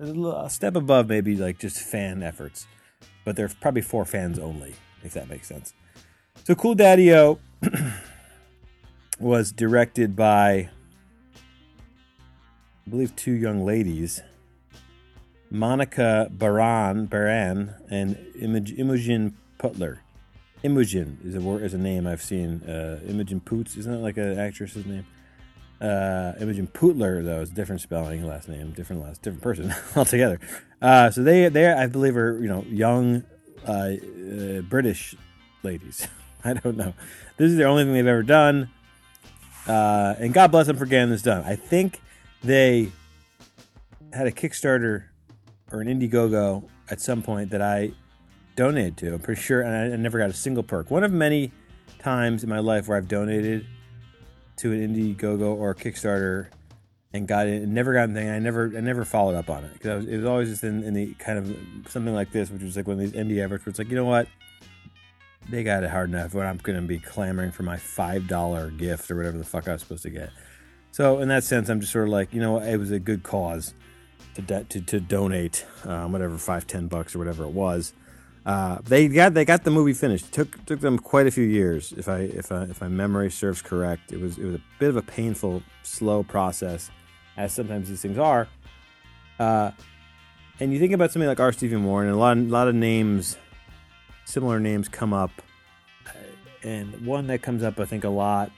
a 0.01 0.49
step 0.49 0.75
above 0.75 1.07
maybe 1.07 1.35
like 1.35 1.59
just 1.59 1.79
fan 1.79 2.23
efforts 2.23 2.65
but 3.23 3.35
they're 3.35 3.51
probably 3.59 3.81
for 3.81 4.05
fans 4.05 4.39
only 4.39 4.73
if 5.03 5.13
that 5.13 5.29
makes 5.29 5.47
sense 5.47 5.73
so 6.43 6.55
cool 6.55 6.73
daddy-o 6.73 7.39
was 9.19 9.51
directed 9.51 10.15
by 10.15 10.69
i 11.35 12.89
believe 12.89 13.15
two 13.15 13.33
young 13.33 13.63
ladies 13.63 14.21
monica 15.51 16.27
baran 16.31 17.05
baran 17.05 17.75
and 17.89 18.17
imogen 18.35 19.35
putler 19.59 20.01
Imogen 20.63 21.17
is 21.23 21.35
a 21.35 21.41
word 21.41 21.63
is 21.63 21.73
a 21.73 21.77
name 21.77 22.05
I've 22.05 22.21
seen. 22.21 22.61
Uh, 22.61 22.99
Imogen 23.07 23.39
Poots 23.39 23.77
isn't 23.77 23.91
that 23.91 23.99
like 23.99 24.17
an 24.17 24.37
actress's 24.37 24.85
name? 24.85 25.05
Uh, 25.81 26.33
Imogen 26.39 26.67
Pootler 26.67 27.25
though 27.25 27.41
is 27.41 27.49
different 27.49 27.81
spelling, 27.81 28.23
last 28.23 28.47
name, 28.47 28.71
different 28.71 29.01
last, 29.01 29.23
different 29.23 29.41
person 29.41 29.73
altogether. 29.95 30.39
Uh, 30.79 31.09
so 31.09 31.23
they 31.23 31.49
they 31.49 31.71
I 31.71 31.87
believe 31.87 32.15
are 32.15 32.37
you 32.39 32.47
know 32.47 32.63
young 32.69 33.23
uh, 33.67 33.71
uh, 33.71 34.61
British 34.61 35.15
ladies. 35.63 36.07
I 36.43 36.53
don't 36.53 36.77
know. 36.77 36.93
This 37.37 37.51
is 37.51 37.57
the 37.57 37.63
only 37.63 37.83
thing 37.83 37.93
they've 37.93 38.05
ever 38.05 38.23
done, 38.23 38.69
uh, 39.67 40.15
and 40.19 40.33
God 40.33 40.51
bless 40.51 40.67
them 40.67 40.77
for 40.77 40.85
getting 40.85 41.09
this 41.09 41.23
done. 41.23 41.43
I 41.45 41.55
think 41.55 41.99
they 42.43 42.91
had 44.13 44.27
a 44.27 44.31
Kickstarter 44.31 45.05
or 45.71 45.81
an 45.81 45.87
Indiegogo 45.87 46.67
at 46.89 47.01
some 47.01 47.23
point 47.23 47.51
that 47.51 47.61
I 47.61 47.91
donated 48.55 48.97
to. 48.97 49.13
I'm 49.13 49.19
pretty 49.19 49.41
sure, 49.41 49.61
and 49.61 49.75
I, 49.75 49.93
I 49.93 49.97
never 49.97 50.19
got 50.19 50.29
a 50.29 50.33
single 50.33 50.63
perk. 50.63 50.91
One 50.91 51.03
of 51.03 51.11
many 51.11 51.51
times 51.99 52.43
in 52.43 52.49
my 52.49 52.59
life 52.59 52.87
where 52.87 52.97
I've 52.97 53.07
donated 53.07 53.65
to 54.61 54.71
an 54.71 54.95
Indiegogo 54.95 55.55
or 55.55 55.73
Kickstarter 55.75 56.47
and 57.13 57.27
got 57.27 57.47
it 57.47 57.61
and 57.63 57.73
never 57.73 57.93
got 57.93 58.03
anything. 58.03 58.29
I 58.29 58.39
never 58.39 58.71
I 58.75 58.81
never 58.81 59.03
followed 59.03 59.35
up 59.35 59.49
on 59.49 59.63
it 59.65 59.73
because 59.73 60.05
it 60.05 60.17
was 60.17 60.25
always 60.25 60.49
just 60.49 60.63
in, 60.63 60.83
in 60.83 60.93
the 60.93 61.13
kind 61.15 61.37
of 61.37 61.91
something 61.91 62.13
like 62.13 62.31
this, 62.31 62.49
which 62.49 62.61
was 62.61 62.75
like 62.75 62.87
one 62.87 62.93
of 62.93 62.99
these 62.99 63.11
indie 63.11 63.43
efforts 63.43 63.65
where 63.65 63.71
it's 63.71 63.79
like, 63.79 63.89
you 63.89 63.95
know 63.95 64.05
what, 64.05 64.27
they 65.49 65.63
got 65.63 65.83
it 65.83 65.89
hard 65.89 66.09
enough. 66.09 66.33
When 66.33 66.45
I'm 66.45 66.57
going 66.57 66.79
to 66.79 66.87
be 66.87 66.99
clamoring 66.99 67.51
for 67.51 67.63
my 67.63 67.77
five 67.77 68.27
dollar 68.27 68.71
gift 68.71 69.09
or 69.11 69.17
whatever 69.17 69.37
the 69.37 69.43
fuck 69.43 69.67
I 69.67 69.73
was 69.73 69.81
supposed 69.81 70.03
to 70.03 70.09
get. 70.09 70.29
So 70.91 71.19
in 71.19 71.27
that 71.29 71.43
sense, 71.43 71.69
I'm 71.69 71.79
just 71.79 71.91
sort 71.91 72.07
of 72.07 72.11
like, 72.11 72.33
you 72.33 72.41
know, 72.41 72.59
it 72.59 72.77
was 72.77 72.91
a 72.91 72.99
good 72.99 73.23
cause 73.23 73.73
to 74.35 74.41
de- 74.41 74.63
to, 74.65 74.81
to 74.81 74.99
donate 74.99 75.65
um, 75.85 76.11
whatever 76.11 76.37
five 76.37 76.67
ten 76.67 76.87
bucks 76.87 77.15
or 77.15 77.19
whatever 77.19 77.43
it 77.43 77.51
was. 77.51 77.93
Uh, 78.45 78.79
they 78.83 79.07
got 79.07 79.33
they 79.35 79.45
got 79.45 79.63
the 79.63 79.71
movie 79.71 79.93
finished. 79.93 80.25
It 80.25 80.31
took 80.31 80.65
took 80.65 80.79
them 80.79 80.97
quite 80.97 81.27
a 81.27 81.31
few 81.31 81.43
years, 81.43 81.93
if 81.95 82.09
I 82.09 82.21
if 82.21 82.51
I, 82.51 82.63
if 82.63 82.81
my 82.81 82.87
memory 82.87 83.29
serves 83.29 83.61
correct. 83.61 84.11
It 84.11 84.19
was 84.19 84.37
it 84.39 84.45
was 84.45 84.55
a 84.55 84.61
bit 84.79 84.89
of 84.89 84.97
a 84.97 85.03
painful, 85.03 85.61
slow 85.83 86.23
process, 86.23 86.89
as 87.37 87.53
sometimes 87.53 87.89
these 87.89 88.01
things 88.01 88.17
are. 88.17 88.47
Uh, 89.39 89.71
and 90.59 90.73
you 90.73 90.79
think 90.79 90.93
about 90.93 91.11
something 91.11 91.27
like 91.27 91.39
R. 91.39 91.51
Stevie 91.51 91.75
Moore, 91.75 92.03
and 92.03 92.11
a 92.11 92.15
lot 92.15 92.35
a 92.35 92.41
lot 92.41 92.67
of 92.67 92.73
names, 92.73 93.37
similar 94.25 94.59
names 94.59 94.89
come 94.89 95.13
up, 95.13 95.31
and 96.63 97.05
one 97.05 97.27
that 97.27 97.43
comes 97.43 97.61
up 97.61 97.79
I 97.79 97.85
think 97.85 98.03
a 98.05 98.09
lot 98.09 98.51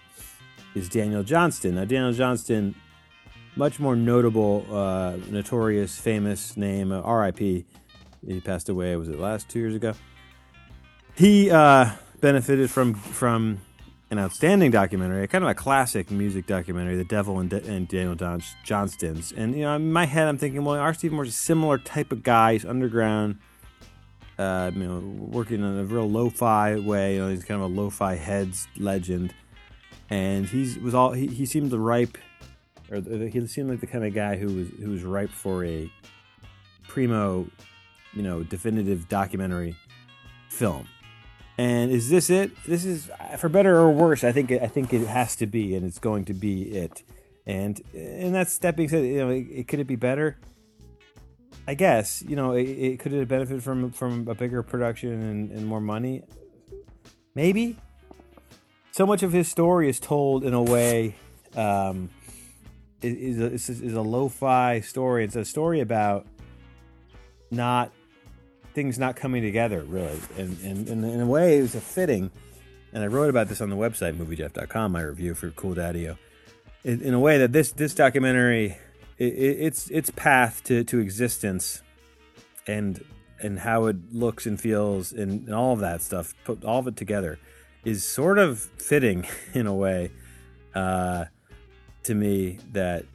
is 0.75 0.87
Daniel 0.87 1.23
Johnston. 1.23 1.75
Now 1.75 1.83
Daniel 1.83 2.13
Johnston, 2.13 2.73
much 3.57 3.81
more 3.81 3.97
notable, 3.97 4.65
uh, 4.71 5.17
notorious, 5.29 5.99
famous 5.99 6.55
name, 6.55 6.93
uh, 6.93 7.01
R.I.P. 7.01 7.65
He 8.27 8.39
passed 8.39 8.69
away. 8.69 8.95
Was 8.95 9.09
it 9.09 9.19
last 9.19 9.49
two 9.49 9.59
years 9.59 9.75
ago? 9.75 9.93
He 11.15 11.51
uh, 11.51 11.91
benefited 12.21 12.71
from 12.71 12.93
from 12.93 13.61
an 14.09 14.19
outstanding 14.19 14.71
documentary, 14.71 15.27
kind 15.27 15.43
of 15.43 15.49
a 15.49 15.55
classic 15.55 16.09
music 16.09 16.47
documentary, 16.47 16.95
"The 16.95 17.03
Devil 17.03 17.39
and, 17.39 17.49
De- 17.49 17.63
and 17.65 17.87
Daniel 17.87 18.15
Don- 18.15 18.43
Johnston's." 18.63 19.31
And 19.31 19.55
you 19.55 19.63
know, 19.63 19.75
in 19.75 19.91
my 19.91 20.05
head, 20.05 20.27
I'm 20.27 20.37
thinking, 20.37 20.63
well, 20.63 20.79
R. 20.79 20.93
Stephen 20.93 21.15
Moore's 21.15 21.29
a 21.29 21.31
similar 21.31 21.77
type 21.77 22.11
of 22.11 22.23
guy. 22.23 22.53
He's 22.53 22.65
underground, 22.65 23.39
uh, 24.37 24.71
you 24.73 24.83
know, 24.83 24.99
working 24.99 25.59
in 25.59 25.79
a 25.79 25.83
real 25.83 26.09
lo-fi 26.09 26.79
way. 26.79 27.15
You 27.15 27.21
know, 27.21 27.29
he's 27.29 27.43
kind 27.43 27.61
of 27.61 27.71
a 27.71 27.73
lo-fi 27.73 28.15
heads 28.15 28.67
legend, 28.77 29.33
and 30.09 30.47
he's 30.47 30.77
was 30.79 30.93
all 30.93 31.11
he, 31.11 31.27
he 31.27 31.45
seemed 31.45 31.73
ripe, 31.73 32.17
or 32.89 33.01
he 33.01 33.47
seemed 33.47 33.69
like 33.69 33.81
the 33.81 33.87
kind 33.87 34.05
of 34.05 34.13
guy 34.13 34.37
who 34.37 34.47
was 34.47 34.67
who 34.79 34.89
was 34.91 35.03
ripe 35.03 35.31
for 35.31 35.65
a 35.65 35.91
primo 36.87 37.47
you 38.13 38.23
know, 38.23 38.43
definitive 38.43 39.07
documentary 39.09 39.75
film. 40.49 40.87
And 41.57 41.91
is 41.91 42.09
this 42.09 42.29
it? 42.29 42.51
This 42.65 42.83
is 42.85 43.11
for 43.37 43.49
better 43.49 43.77
or 43.77 43.91
worse. 43.91 44.23
I 44.23 44.31
think 44.31 44.51
I 44.51 44.67
think 44.67 44.93
it 44.93 45.05
has 45.07 45.35
to 45.37 45.45
be, 45.45 45.75
and 45.75 45.85
it's 45.85 45.99
going 45.99 46.25
to 46.25 46.33
be 46.33 46.63
it. 46.63 47.03
And 47.45 47.79
and 47.93 48.33
that's 48.33 48.57
that 48.59 48.75
being 48.75 48.89
said, 48.89 49.05
you 49.05 49.17
know, 49.17 49.29
it, 49.29 49.47
it 49.51 49.67
could 49.67 49.79
it 49.79 49.87
be 49.87 49.95
better? 49.95 50.37
I 51.67 51.75
guess 51.75 52.23
you 52.27 52.35
know 52.35 52.53
it, 52.53 52.63
it 52.63 52.99
could 52.99 53.11
have 53.11 53.27
benefited 53.27 53.63
from 53.63 53.91
from 53.91 54.27
a 54.27 54.33
bigger 54.33 54.63
production 54.63 55.21
and, 55.21 55.51
and 55.51 55.65
more 55.65 55.81
money. 55.81 56.23
Maybe. 57.35 57.77
So 58.91 59.05
much 59.05 59.23
of 59.23 59.31
his 59.31 59.47
story 59.47 59.89
is 59.89 59.99
told 59.99 60.43
in 60.43 60.53
a 60.53 60.61
way. 60.61 61.15
Um, 61.55 62.09
is 63.03 63.69
a, 63.69 63.73
is 63.83 63.93
a 63.93 64.01
lo-fi 64.01 64.79
story. 64.79 65.25
It's 65.25 65.35
a 65.35 65.45
story 65.45 65.81
about 65.81 66.25
not 67.51 67.91
things 68.73 68.97
not 68.99 69.15
coming 69.15 69.41
together 69.41 69.83
really. 69.83 70.19
And, 70.37 70.59
and, 70.61 70.87
and, 70.87 71.05
in 71.05 71.21
a 71.21 71.25
way 71.25 71.59
it 71.59 71.61
was 71.61 71.75
a 71.75 71.81
fitting 71.81 72.31
and 72.91 73.03
i 73.03 73.07
wrote 73.07 73.29
about 73.29 73.47
this 73.47 73.61
on 73.61 73.69
the 73.69 73.75
website 73.75 74.15
moviejeff.com 74.15 74.91
my 74.91 75.01
review 75.01 75.33
for 75.33 75.49
cool 75.51 75.73
daddy 75.73 76.09
in, 76.83 77.01
in 77.01 77.13
a 77.13 77.19
way 77.19 77.37
that 77.37 77.51
this 77.51 77.71
this 77.71 77.93
documentary 77.93 78.77
it, 79.17 79.33
its 79.33 79.89
its 79.89 80.09
path 80.11 80.63
to, 80.63 80.83
to 80.83 80.99
existence 80.99 81.81
and 82.67 83.03
and 83.39 83.59
how 83.59 83.85
it 83.85 83.97
looks 84.13 84.45
and 84.45 84.59
feels 84.59 85.11
and, 85.11 85.47
and 85.47 85.53
all 85.53 85.73
of 85.73 85.79
that 85.79 86.01
stuff 86.01 86.33
put 86.43 86.63
all 86.63 86.79
of 86.79 86.87
it 86.87 86.95
together 86.95 87.39
is 87.85 88.03
sort 88.03 88.39
of 88.39 88.59
fitting 88.59 89.25
in 89.53 89.67
a 89.67 89.73
way 89.73 90.11
uh, 90.75 91.25
to 92.03 92.15
me 92.15 92.59
that 92.71 93.05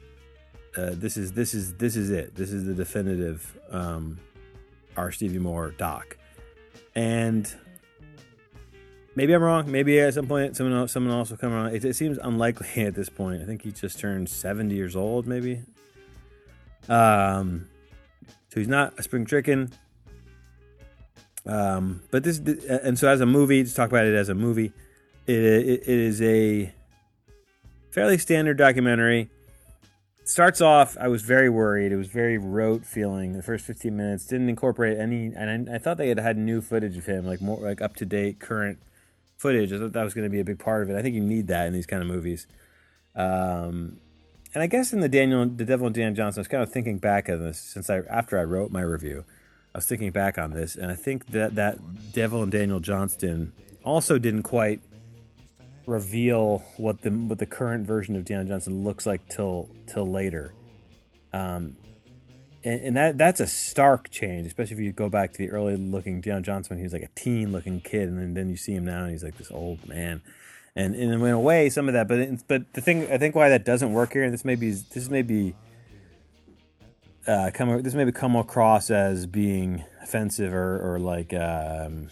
uh, 0.77 0.91
this 0.93 1.17
is 1.17 1.33
this 1.33 1.53
is 1.53 1.73
this 1.75 1.95
is 1.95 2.09
it. 2.09 2.35
This 2.35 2.51
is 2.51 2.65
the 2.65 2.73
definitive 2.73 3.57
um, 3.71 4.19
R. 4.99 5.11
Stevie 5.11 5.39
Moore 5.39 5.71
doc. 5.71 6.17
And 6.95 7.51
maybe 9.15 9.33
I'm 9.33 9.41
wrong. 9.41 9.71
Maybe 9.71 9.99
at 9.99 10.13
some 10.13 10.27
point 10.27 10.55
someone 10.57 10.77
else, 10.77 10.91
someone 10.91 11.17
else 11.17 11.29
will 11.29 11.37
come 11.37 11.53
around. 11.53 11.73
It, 11.73 11.85
it, 11.85 11.95
seems 11.95 12.17
unlikely 12.17 12.67
at 12.85 12.95
this 12.95 13.09
point. 13.09 13.41
I 13.41 13.45
think 13.45 13.63
he 13.63 13.71
just 13.71 13.99
turned 13.99 14.29
70 14.29 14.75
years 14.75 14.95
old, 14.95 15.25
maybe. 15.25 15.61
Um, 16.87 17.67
so 18.49 18.59
he's 18.59 18.67
not 18.67 18.99
a 18.99 19.03
spring 19.03 19.25
chicken. 19.25 19.71
Um, 21.45 22.01
but 22.11 22.23
this, 22.23 22.39
and 22.39 22.99
so 22.99 23.07
as 23.07 23.21
a 23.21 23.25
movie, 23.25 23.63
to 23.63 23.73
talk 23.73 23.89
about 23.89 24.05
it 24.05 24.15
as 24.15 24.29
a 24.29 24.35
movie, 24.35 24.73
it, 25.25 25.35
it, 25.35 25.81
it 25.81 25.87
is 25.87 26.21
a 26.21 26.73
fairly 27.91 28.17
standard 28.17 28.57
documentary 28.57 29.29
starts 30.29 30.61
off, 30.61 30.95
I 30.99 31.07
was 31.07 31.23
very 31.23 31.49
worried. 31.49 31.91
It 31.91 31.97
was 31.97 32.07
very 32.07 32.37
rote 32.37 32.85
feeling. 32.85 33.33
The 33.33 33.41
first 33.41 33.65
15 33.65 33.95
minutes 33.95 34.25
didn't 34.25 34.47
incorporate 34.47 34.97
any, 34.97 35.33
and 35.35 35.69
I, 35.69 35.75
I 35.75 35.77
thought 35.79 35.97
they 35.97 36.09
had 36.09 36.19
had 36.19 36.37
new 36.37 36.61
footage 36.61 36.97
of 36.97 37.05
him, 37.05 37.25
like 37.25 37.41
more 37.41 37.57
like 37.59 37.81
up 37.81 37.95
to 37.97 38.05
date, 38.05 38.39
current 38.39 38.77
footage. 39.37 39.73
I 39.73 39.79
thought 39.79 39.93
that 39.93 40.03
was 40.03 40.13
going 40.13 40.25
to 40.25 40.29
be 40.29 40.39
a 40.39 40.43
big 40.43 40.59
part 40.59 40.83
of 40.83 40.89
it. 40.89 40.95
I 40.95 41.01
think 41.01 41.15
you 41.15 41.21
need 41.21 41.47
that 41.47 41.65
in 41.65 41.73
these 41.73 41.87
kind 41.87 42.01
of 42.01 42.07
movies. 42.07 42.45
Um, 43.15 43.97
and 44.53 44.61
I 44.63 44.67
guess 44.67 44.93
in 44.93 44.99
the 44.99 45.09
Daniel, 45.09 45.45
the 45.45 45.65
Devil 45.65 45.87
and 45.87 45.95
Dan 45.95 46.15
Johnston, 46.15 46.39
I 46.39 46.41
was 46.41 46.47
kind 46.47 46.63
of 46.63 46.71
thinking 46.71 46.99
back 46.99 47.27
on 47.27 47.39
this 47.39 47.59
since 47.59 47.89
I 47.89 48.01
after 48.09 48.39
I 48.39 48.43
wrote 48.43 48.71
my 48.71 48.81
review, 48.81 49.25
I 49.73 49.79
was 49.79 49.87
thinking 49.87 50.11
back 50.11 50.37
on 50.37 50.51
this, 50.51 50.75
and 50.75 50.91
I 50.91 50.95
think 50.95 51.27
that 51.27 51.55
that 51.55 51.77
Devil 52.13 52.43
and 52.43 52.51
Daniel 52.51 52.79
Johnston 52.79 53.51
also 53.83 54.19
didn't 54.19 54.43
quite 54.43 54.81
reveal 55.89 56.63
what 56.77 57.01
the 57.01 57.09
what 57.09 57.39
the 57.39 57.45
current 57.45 57.85
version 57.85 58.15
of 58.15 58.23
Deion 58.23 58.47
Johnson 58.47 58.83
looks 58.83 59.05
like 59.05 59.27
till 59.27 59.69
till 59.87 60.09
later. 60.09 60.53
Um, 61.33 61.75
and, 62.63 62.81
and, 62.81 62.97
that 62.97 63.17
that's 63.17 63.39
a 63.39 63.47
stark 63.47 64.09
change, 64.09 64.47
especially 64.47 64.75
if 64.75 64.79
you 64.81 64.91
go 64.91 65.09
back 65.09 65.31
to 65.33 65.37
the 65.37 65.49
early 65.49 65.77
looking 65.77 66.21
Deion 66.21 66.41
Johnson 66.41 66.71
when 66.71 66.79
he 66.79 66.83
was 66.83 66.93
like 66.93 67.03
a 67.03 67.09
teen 67.15 67.51
looking 67.51 67.81
kid, 67.81 68.09
and 68.09 68.17
then, 68.17 68.33
then 68.33 68.49
you 68.49 68.57
see 68.57 68.73
him 68.73 68.85
now 68.85 69.03
and 69.03 69.11
he's 69.11 69.23
like 69.23 69.37
this 69.37 69.51
old 69.51 69.87
man. 69.87 70.21
And, 70.75 70.95
and 70.95 71.11
in 71.11 71.21
a 71.21 71.39
way, 71.39 71.69
some 71.69 71.87
of 71.87 71.93
that, 71.93 72.07
but 72.07 72.47
but 72.47 72.73
the 72.73 72.81
thing 72.81 73.11
I 73.11 73.17
think 73.17 73.35
why 73.35 73.49
that 73.49 73.65
doesn't 73.65 73.91
work 73.93 74.13
here, 74.13 74.23
and 74.23 74.33
this 74.33 74.45
may 74.45 74.55
be 74.55 74.71
this 74.71 75.09
may 75.09 75.21
be 75.21 75.55
uh, 77.27 77.51
come 77.53 77.81
this 77.81 77.93
may 77.93 78.09
come 78.11 78.35
across 78.35 78.89
as 78.89 79.25
being 79.25 79.83
offensive 80.01 80.53
or 80.53 80.95
or 80.95 80.99
like 80.99 81.33
um, 81.33 82.09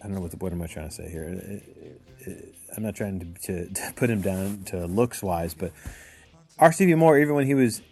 I 0.00 0.06
don't 0.06 0.14
know 0.14 0.20
what 0.20 0.30
the, 0.30 0.36
what 0.36 0.52
am 0.52 0.62
I 0.62 0.66
trying 0.66 0.88
to 0.88 0.94
say 0.94 1.10
here. 1.10 1.24
It, 1.24 1.64
it, 2.20 2.54
I'm 2.76 2.82
not 2.82 2.94
trying 2.94 3.20
to, 3.20 3.26
to, 3.42 3.72
to, 3.72 3.92
put 3.94 4.10
him 4.10 4.20
down 4.20 4.62
to 4.66 4.86
looks 4.86 5.22
wise, 5.22 5.54
but 5.54 5.72
R. 6.58 6.72
Stevie 6.72 6.94
Moore, 6.94 7.18
even 7.18 7.34
when 7.34 7.46
he 7.46 7.54
was 7.54 7.82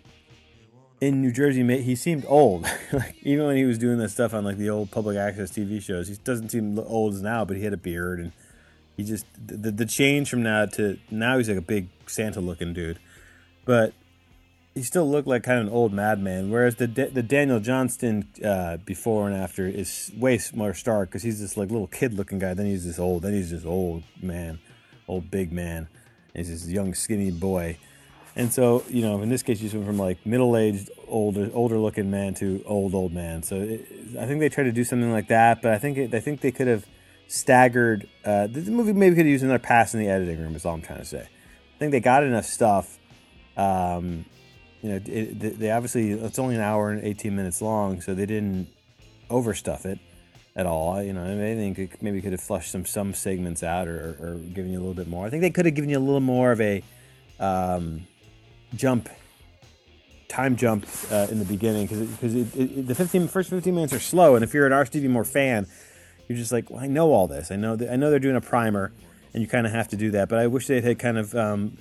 in 1.00 1.20
New 1.20 1.32
Jersey, 1.32 1.64
he 1.82 1.94
seemed 1.94 2.24
old. 2.28 2.66
like 2.92 3.16
even 3.22 3.46
when 3.46 3.56
he 3.56 3.64
was 3.64 3.78
doing 3.78 3.98
that 3.98 4.10
stuff 4.10 4.34
on 4.34 4.44
like 4.44 4.56
the 4.56 4.70
old 4.70 4.90
public 4.90 5.16
access 5.16 5.50
TV 5.50 5.82
shows, 5.82 6.08
he 6.08 6.14
doesn't 6.22 6.50
seem 6.50 6.78
old 6.78 7.14
as 7.14 7.22
now, 7.22 7.44
but 7.44 7.56
he 7.56 7.64
had 7.64 7.72
a 7.72 7.78
beard 7.78 8.20
and 8.20 8.32
he 8.96 9.04
just 9.04 9.26
the 9.36 9.70
the 9.70 9.84
change 9.84 10.30
from 10.30 10.42
now 10.42 10.64
to 10.64 10.98
now 11.10 11.36
he's 11.36 11.48
like 11.48 11.58
a 11.58 11.62
big 11.62 11.88
Santa 12.06 12.40
looking 12.40 12.72
dude. 12.72 12.98
But 13.64 13.92
he 14.76 14.82
still 14.82 15.10
looked 15.10 15.26
like 15.26 15.42
kind 15.42 15.58
of 15.58 15.68
an 15.68 15.72
old 15.72 15.94
madman. 15.94 16.50
Whereas 16.50 16.76
the 16.76 16.86
the 16.86 17.22
Daniel 17.22 17.60
Johnston 17.60 18.28
uh, 18.44 18.76
before 18.76 19.26
and 19.26 19.34
after 19.34 19.66
is 19.66 20.12
way 20.14 20.38
more 20.54 20.74
stark 20.74 21.08
because 21.08 21.22
he's 21.22 21.40
this 21.40 21.56
like 21.56 21.70
little 21.70 21.86
kid 21.86 22.12
looking 22.12 22.38
guy. 22.38 22.52
Then 22.52 22.66
he's 22.66 22.84
this 22.84 22.98
old. 22.98 23.22
Then 23.22 23.32
he's 23.32 23.50
this 23.50 23.64
old 23.64 24.02
man, 24.20 24.58
old 25.08 25.30
big 25.30 25.50
man. 25.50 25.88
And 26.34 26.46
he's 26.46 26.50
this 26.50 26.70
young 26.70 26.92
skinny 26.92 27.30
boy. 27.30 27.78
And 28.36 28.52
so 28.52 28.84
you 28.90 29.00
know, 29.00 29.22
in 29.22 29.30
this 29.30 29.42
case, 29.42 29.62
you 29.62 29.70
went 29.70 29.86
from 29.86 29.98
like 29.98 30.26
middle 30.26 30.54
aged 30.58 30.90
older 31.08 31.50
older 31.54 31.78
looking 31.78 32.10
man 32.10 32.34
to 32.34 32.62
old 32.66 32.94
old 32.94 33.14
man. 33.14 33.42
So 33.42 33.56
it, 33.56 33.88
I 34.20 34.26
think 34.26 34.40
they 34.40 34.50
tried 34.50 34.64
to 34.64 34.72
do 34.72 34.84
something 34.84 35.10
like 35.10 35.28
that, 35.28 35.62
but 35.62 35.72
I 35.72 35.78
think 35.78 35.96
it, 35.96 36.12
I 36.12 36.20
think 36.20 36.42
they 36.42 36.52
could 36.52 36.66
have 36.66 36.84
staggered. 37.28 38.06
Uh, 38.26 38.46
the 38.46 38.60
movie 38.70 38.92
maybe 38.92 39.16
could 39.16 39.24
have 39.24 39.32
used 39.32 39.42
another 39.42 39.58
pass 39.58 39.94
in 39.94 40.00
the 40.00 40.08
editing 40.08 40.38
room. 40.38 40.54
Is 40.54 40.66
all 40.66 40.74
I'm 40.74 40.82
trying 40.82 40.98
to 40.98 41.06
say. 41.06 41.22
I 41.22 41.78
think 41.78 41.92
they 41.92 42.00
got 42.00 42.24
enough 42.24 42.44
stuff. 42.44 42.98
Um, 43.56 44.26
you 44.86 44.92
know, 44.92 45.00
it, 45.04 45.58
they 45.58 45.72
obviously 45.72 46.12
it's 46.12 46.38
only 46.38 46.54
an 46.54 46.60
hour 46.60 46.90
and 46.90 47.02
18 47.02 47.34
minutes 47.34 47.60
long, 47.60 48.00
so 48.00 48.14
they 48.14 48.24
didn't 48.24 48.68
overstuff 49.28 49.84
it 49.84 49.98
at 50.54 50.64
all. 50.64 51.02
You 51.02 51.12
know, 51.12 51.24
I 51.24 51.54
think 51.56 52.00
maybe 52.00 52.22
could 52.22 52.30
have 52.30 52.40
flushed 52.40 52.70
some 52.70 52.86
some 52.86 53.12
segments 53.12 53.64
out 53.64 53.88
or, 53.88 54.16
or 54.20 54.34
given 54.54 54.70
you 54.70 54.78
a 54.78 54.82
little 54.82 54.94
bit 54.94 55.08
more. 55.08 55.26
I 55.26 55.30
think 55.30 55.42
they 55.42 55.50
could 55.50 55.66
have 55.66 55.74
given 55.74 55.90
you 55.90 55.98
a 55.98 56.06
little 56.06 56.20
more 56.20 56.52
of 56.52 56.60
a 56.60 56.84
um, 57.40 58.06
jump, 58.76 59.08
time 60.28 60.54
jump 60.54 60.86
uh, 61.10 61.26
in 61.32 61.40
the 61.40 61.44
beginning 61.44 61.86
because 61.86 62.06
because 62.06 62.86
the 62.86 62.94
15 62.94 63.26
first 63.26 63.50
15 63.50 63.74
minutes 63.74 63.92
are 63.92 63.98
slow, 63.98 64.36
and 64.36 64.44
if 64.44 64.54
you're 64.54 64.68
an 64.68 64.72
R. 64.72 64.86
Moore 65.08 65.24
fan, 65.24 65.66
you're 66.28 66.38
just 66.38 66.52
like, 66.52 66.70
well, 66.70 66.78
I 66.78 66.86
know 66.86 67.10
all 67.10 67.26
this. 67.26 67.50
I 67.50 67.56
know 67.56 67.74
that, 67.74 67.92
I 67.92 67.96
know 67.96 68.10
they're 68.10 68.20
doing 68.20 68.36
a 68.36 68.40
primer, 68.40 68.92
and 69.34 69.42
you 69.42 69.48
kind 69.48 69.66
of 69.66 69.72
have 69.72 69.88
to 69.88 69.96
do 69.96 70.12
that. 70.12 70.28
But 70.28 70.38
I 70.38 70.46
wish 70.46 70.68
they 70.68 70.80
had 70.80 71.00
kind 71.00 71.18
of 71.18 71.34
um, 71.34 71.76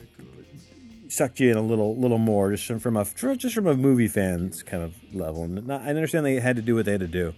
sucked 1.15 1.39
you 1.39 1.51
in 1.51 1.57
a 1.57 1.61
little 1.61 1.95
little 1.95 2.17
more 2.17 2.51
just 2.51 2.81
from 2.81 2.97
a 2.97 3.05
just 3.35 3.55
from 3.55 3.67
a 3.67 3.75
movie 3.75 4.07
fans 4.07 4.63
kind 4.63 4.83
of 4.83 4.93
level. 5.13 5.47
Not, 5.47 5.81
I 5.81 5.89
understand 5.89 6.25
they 6.25 6.39
had 6.39 6.55
to 6.55 6.61
do 6.61 6.75
what 6.75 6.85
they 6.85 6.91
had 6.91 7.01
to 7.01 7.07
do 7.07 7.33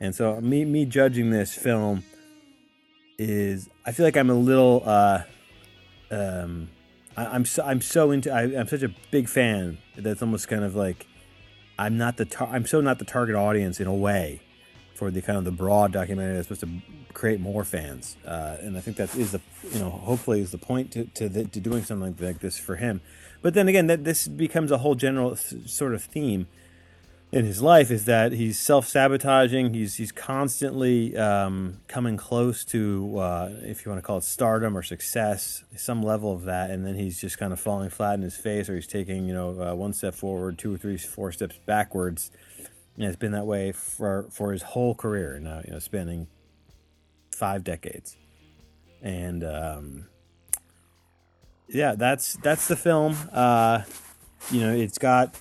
and 0.00 0.14
so 0.14 0.40
me 0.40 0.64
me 0.64 0.86
judging 0.86 1.30
this 1.30 1.54
film 1.54 2.02
is 3.18 3.68
I 3.84 3.92
feel 3.92 4.06
like 4.06 4.16
I'm 4.16 4.30
a 4.30 4.34
little 4.34 4.82
uh, 4.84 5.22
um, 6.10 6.70
I, 7.16 7.36
am 7.36 7.44
so 7.44 7.62
I'm 7.62 7.82
so 7.82 8.10
into 8.10 8.32
I, 8.32 8.44
am 8.44 8.66
such 8.66 8.82
a 8.82 8.92
big 9.10 9.28
fan 9.28 9.78
that's 9.96 10.22
almost 10.22 10.48
kind 10.48 10.64
of 10.64 10.74
like 10.74 11.06
I'm 11.78 11.98
not 11.98 12.16
the 12.16 12.24
tar- 12.24 12.48
I'm 12.48 12.66
so 12.66 12.80
not 12.80 12.98
the 12.98 13.04
target 13.04 13.36
audience 13.36 13.78
in 13.78 13.86
a 13.86 13.94
way 13.94 14.40
for 15.00 15.10
the 15.10 15.22
kind 15.22 15.38
of 15.38 15.46
the 15.46 15.50
broad 15.50 15.92
documentary 15.92 16.34
that's 16.34 16.48
supposed 16.48 16.60
to 16.60 17.12
create 17.14 17.40
more 17.40 17.64
fans 17.64 18.18
uh, 18.26 18.58
and 18.60 18.76
I 18.76 18.80
think 18.80 18.98
that 18.98 19.16
is 19.16 19.32
the 19.32 19.40
you 19.72 19.78
know 19.78 19.88
hopefully 19.88 20.42
is 20.42 20.50
the 20.50 20.58
point 20.58 20.92
to 20.92 21.06
to, 21.06 21.26
the, 21.26 21.44
to 21.44 21.58
doing 21.58 21.84
something 21.84 22.14
like 22.20 22.40
this 22.40 22.58
for 22.58 22.76
him 22.76 23.00
but 23.40 23.54
then 23.54 23.66
again 23.66 23.86
that 23.86 24.04
this 24.04 24.28
becomes 24.28 24.70
a 24.70 24.76
whole 24.78 24.94
general 24.94 25.36
sort 25.36 25.94
of 25.94 26.04
theme 26.04 26.48
in 27.32 27.44
his 27.44 27.62
life 27.62 27.90
is 27.90 28.06
that 28.06 28.32
he's 28.32 28.58
self-sabotaging. 28.58 29.72
He's 29.72 29.94
he's 29.94 30.10
constantly 30.10 31.16
um, 31.16 31.78
coming 31.86 32.16
close 32.16 32.64
to, 32.66 33.18
uh, 33.18 33.50
if 33.62 33.84
you 33.84 33.90
want 33.90 34.02
to 34.02 34.06
call 34.06 34.18
it 34.18 34.24
stardom 34.24 34.76
or 34.76 34.82
success, 34.82 35.62
some 35.76 36.02
level 36.02 36.32
of 36.32 36.42
that, 36.44 36.70
and 36.70 36.84
then 36.84 36.96
he's 36.96 37.20
just 37.20 37.38
kind 37.38 37.52
of 37.52 37.60
falling 37.60 37.90
flat 37.90 38.14
in 38.14 38.22
his 38.22 38.36
face, 38.36 38.68
or 38.68 38.74
he's 38.74 38.86
taking 38.86 39.26
you 39.26 39.34
know 39.34 39.60
uh, 39.60 39.74
one 39.74 39.92
step 39.92 40.14
forward, 40.14 40.58
two 40.58 40.74
or 40.74 40.78
three, 40.78 40.96
four 40.96 41.30
steps 41.30 41.58
backwards. 41.66 42.30
And 42.96 43.04
it's 43.04 43.16
been 43.16 43.32
that 43.32 43.46
way 43.46 43.72
for 43.72 44.26
for 44.30 44.52
his 44.52 44.62
whole 44.62 44.94
career 44.94 45.38
now, 45.38 45.62
you 45.64 45.72
know, 45.72 45.78
spanning 45.78 46.26
five 47.32 47.64
decades, 47.64 48.16
and 49.00 49.42
um, 49.42 50.06
yeah, 51.68 51.94
that's 51.94 52.34
that's 52.34 52.68
the 52.68 52.76
film. 52.76 53.16
Uh, 53.32 53.82
you 54.50 54.60
know, 54.60 54.74
it's 54.74 54.98
got 54.98 55.34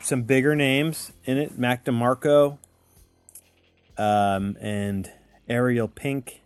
some 0.00 0.22
bigger 0.22 0.54
names 0.54 1.12
in 1.24 1.38
it 1.38 1.58
Mac 1.58 1.84
DeMarco 1.84 2.58
um, 3.96 4.56
and 4.60 5.10
Ariel 5.48 5.88
Pink. 5.88 6.42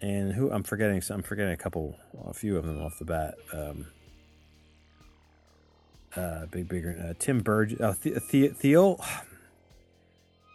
And 0.00 0.32
who 0.32 0.50
I'm 0.52 0.62
forgetting, 0.62 1.00
So 1.00 1.14
I'm 1.14 1.22
forgetting 1.22 1.52
a 1.52 1.56
couple, 1.56 1.98
a 2.24 2.32
few 2.32 2.56
of 2.56 2.64
them 2.64 2.80
off 2.80 3.00
the 3.00 3.04
bat. 3.04 3.34
Um, 3.52 3.88
uh, 6.16 6.46
big, 6.46 6.68
bigger, 6.68 6.96
uh, 7.10 7.14
Tim 7.18 7.40
Burge, 7.40 7.76
oh, 7.80 7.92
the, 7.92 8.20
the, 8.30 8.48
Theo, 8.48 8.98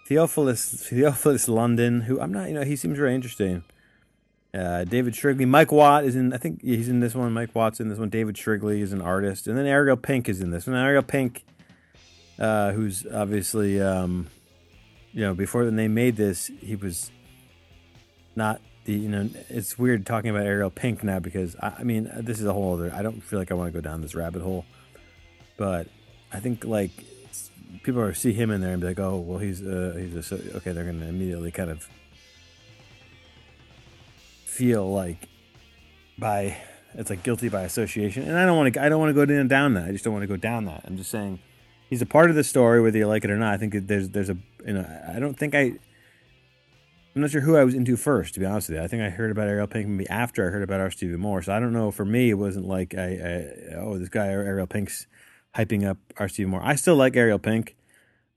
Theophilus, 0.08 0.88
Theophilus 0.90 1.48
London, 1.48 2.02
who 2.02 2.20
I'm 2.20 2.32
not, 2.32 2.50
you 2.50 2.56
know, 2.56 2.64
he 2.64 2.76
seems 2.76 2.98
very 2.98 3.16
interesting. 3.16 3.64
Uh, 4.54 4.84
David 4.84 5.16
Shrigley, 5.16 5.46
Mike 5.48 5.72
Watt 5.72 6.04
is 6.04 6.16
in. 6.16 6.32
I 6.32 6.38
think 6.38 6.62
he's 6.62 6.88
in 6.88 7.00
this 7.00 7.16
one. 7.16 7.34
Mike 7.34 7.56
Watt's 7.56 7.80
in 7.80 7.90
this 7.90 7.98
one. 7.98 8.10
David 8.10 8.38
Shrigley 8.38 8.82
is 8.82 8.94
an 8.94 9.02
artist, 9.02 9.48
and 9.48 9.58
then 9.58 9.66
Ariel 9.66 9.98
Pink 9.98 10.30
is 10.30 10.42
in 10.42 10.52
this 10.52 10.68
one. 10.68 10.76
Ariel 10.76 11.02
Pink, 11.02 11.44
uh, 12.38 12.72
who's 12.72 13.04
obviously, 13.08 13.82
um, 13.82 14.28
you 15.12 15.22
know, 15.22 15.34
before 15.34 15.64
when 15.64 15.76
they 15.76 15.88
made 15.88 16.18
this, 16.18 16.52
he 16.62 16.76
was 16.76 17.10
not 18.36 18.62
the. 18.86 18.94
You 18.94 19.10
know, 19.10 19.30
it's 19.50 19.80
weird 19.80 20.06
talking 20.06 20.30
about 20.30 20.46
Ariel 20.46 20.70
Pink 20.70 21.04
now 21.04 21.18
because 21.18 21.56
I, 21.56 21.78
I 21.80 21.84
mean, 21.84 22.12
this 22.18 22.40
is 22.40 22.46
a 22.46 22.54
whole 22.54 22.76
other. 22.76 22.94
I 22.94 23.02
don't 23.02 23.22
feel 23.24 23.40
like 23.40 23.50
I 23.50 23.56
want 23.56 23.74
to 23.74 23.82
go 23.82 23.82
down 23.82 24.02
this 24.04 24.14
rabbit 24.14 24.44
hole, 24.44 24.66
but 25.58 25.88
I 26.32 26.40
think 26.40 26.66
like 26.66 26.92
people 27.84 28.02
are 28.02 28.14
see 28.14 28.34
him 28.34 28.52
in 28.52 28.62
there 28.62 28.72
and 28.72 28.82
be 28.82 28.88
like, 28.88 29.00
oh, 29.00 29.18
well, 29.18 29.40
he's 29.40 29.62
uh, 29.62 29.96
he's 29.98 30.32
a, 30.32 30.36
okay. 30.58 30.72
They're 30.72 30.84
to 30.84 30.90
immediately 30.90 31.52
kind 31.52 31.70
of 31.70 31.88
feel 34.46 34.92
like 34.92 35.28
by 36.18 36.58
it's 36.96 37.10
like 37.10 37.24
guilty 37.24 37.50
by 37.50 37.62
association, 37.62 38.24
and 38.24 38.38
I 38.38 38.46
don't 38.46 38.58
want 38.58 38.74
to. 38.74 38.84
I 38.84 38.90
don't 38.90 39.00
want 39.00 39.10
to 39.10 39.14
go 39.14 39.26
down, 39.26 39.48
down 39.48 39.74
that. 39.76 39.86
I 39.86 39.92
just 39.92 40.04
don't 40.04 40.14
want 40.14 40.24
to 40.24 40.28
go 40.28 40.38
down 40.38 40.66
that. 40.66 40.84
I'm 40.86 40.98
just 40.98 41.12
saying 41.12 41.40
he's 41.90 42.02
a 42.02 42.06
part 42.06 42.30
of 42.30 42.36
the 42.36 42.44
story, 42.44 42.82
whether 42.82 42.98
you 42.98 43.08
like 43.08 43.24
it 43.24 43.32
or 43.32 43.38
not. 43.38 43.54
I 43.54 43.58
think 43.58 43.74
there's 43.88 44.10
there's 44.10 44.30
a 44.30 44.38
you 44.66 44.74
know 44.74 45.02
I 45.14 45.20
don't 45.20 45.38
think 45.38 45.56
I. 45.56 45.74
I'm 47.16 47.22
not 47.22 47.30
sure 47.30 47.42
who 47.42 47.56
I 47.56 47.64
was 47.64 47.76
into 47.76 47.96
first, 47.96 48.34
to 48.34 48.40
be 48.40 48.46
honest 48.48 48.70
with 48.70 48.80
you. 48.80 48.84
I 48.84 48.88
think 48.88 49.04
I 49.04 49.10
heard 49.10 49.30
about 49.30 49.48
Ariel 49.48 49.68
Pink 49.68 49.88
maybe 49.88 50.10
after 50.10 50.48
I 50.48 50.52
heard 50.52 50.64
about 50.64 50.80
R. 50.80 50.90
Stevie 50.90 51.16
Moore. 51.16 51.44
So 51.44 51.54
I 51.54 51.60
don't 51.60 51.72
know. 51.72 51.92
For 51.92 52.06
me, 52.06 52.32
it 52.32 52.36
wasn't 52.36 52.68
like 52.68 52.96
I, 52.96 53.04
I 53.04 53.76
oh 53.76 54.00
this 54.00 54.10
guy 54.10 54.28
Ariel 54.28 54.66
Pink's 54.66 55.06
hyping 55.56 55.88
up 55.88 55.98
R. 56.18 56.28
Stevie 56.28 56.50
Moore. 56.50 56.62
I 56.64 56.76
still 56.76 56.96
like 56.96 57.16
Ariel 57.16 57.40
Pink. 57.40 57.76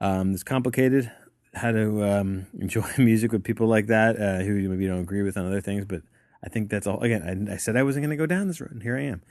Um, 0.00 0.32
it's 0.34 0.42
complicated 0.42 1.10
how 1.54 1.72
to 1.72 2.04
um, 2.04 2.46
enjoy 2.58 2.86
music 2.98 3.32
with 3.32 3.44
people 3.44 3.66
like 3.66 3.86
that 3.86 4.20
uh, 4.20 4.44
who 4.44 4.68
maybe 4.68 4.86
don't 4.86 5.00
agree 5.00 5.22
with 5.22 5.36
on 5.36 5.46
other 5.46 5.60
things. 5.60 5.84
But 5.84 6.02
I 6.44 6.48
think 6.48 6.70
that's 6.70 6.86
all. 6.86 7.00
Again, 7.00 7.48
I, 7.50 7.54
I 7.54 7.56
said 7.56 7.76
I 7.76 7.82
wasn't 7.82 8.04
going 8.04 8.16
to 8.16 8.22
go 8.22 8.26
down 8.26 8.46
this 8.46 8.60
road, 8.60 8.72
and 8.72 8.82
here 8.82 8.96
I 8.96 9.02
am. 9.02 9.22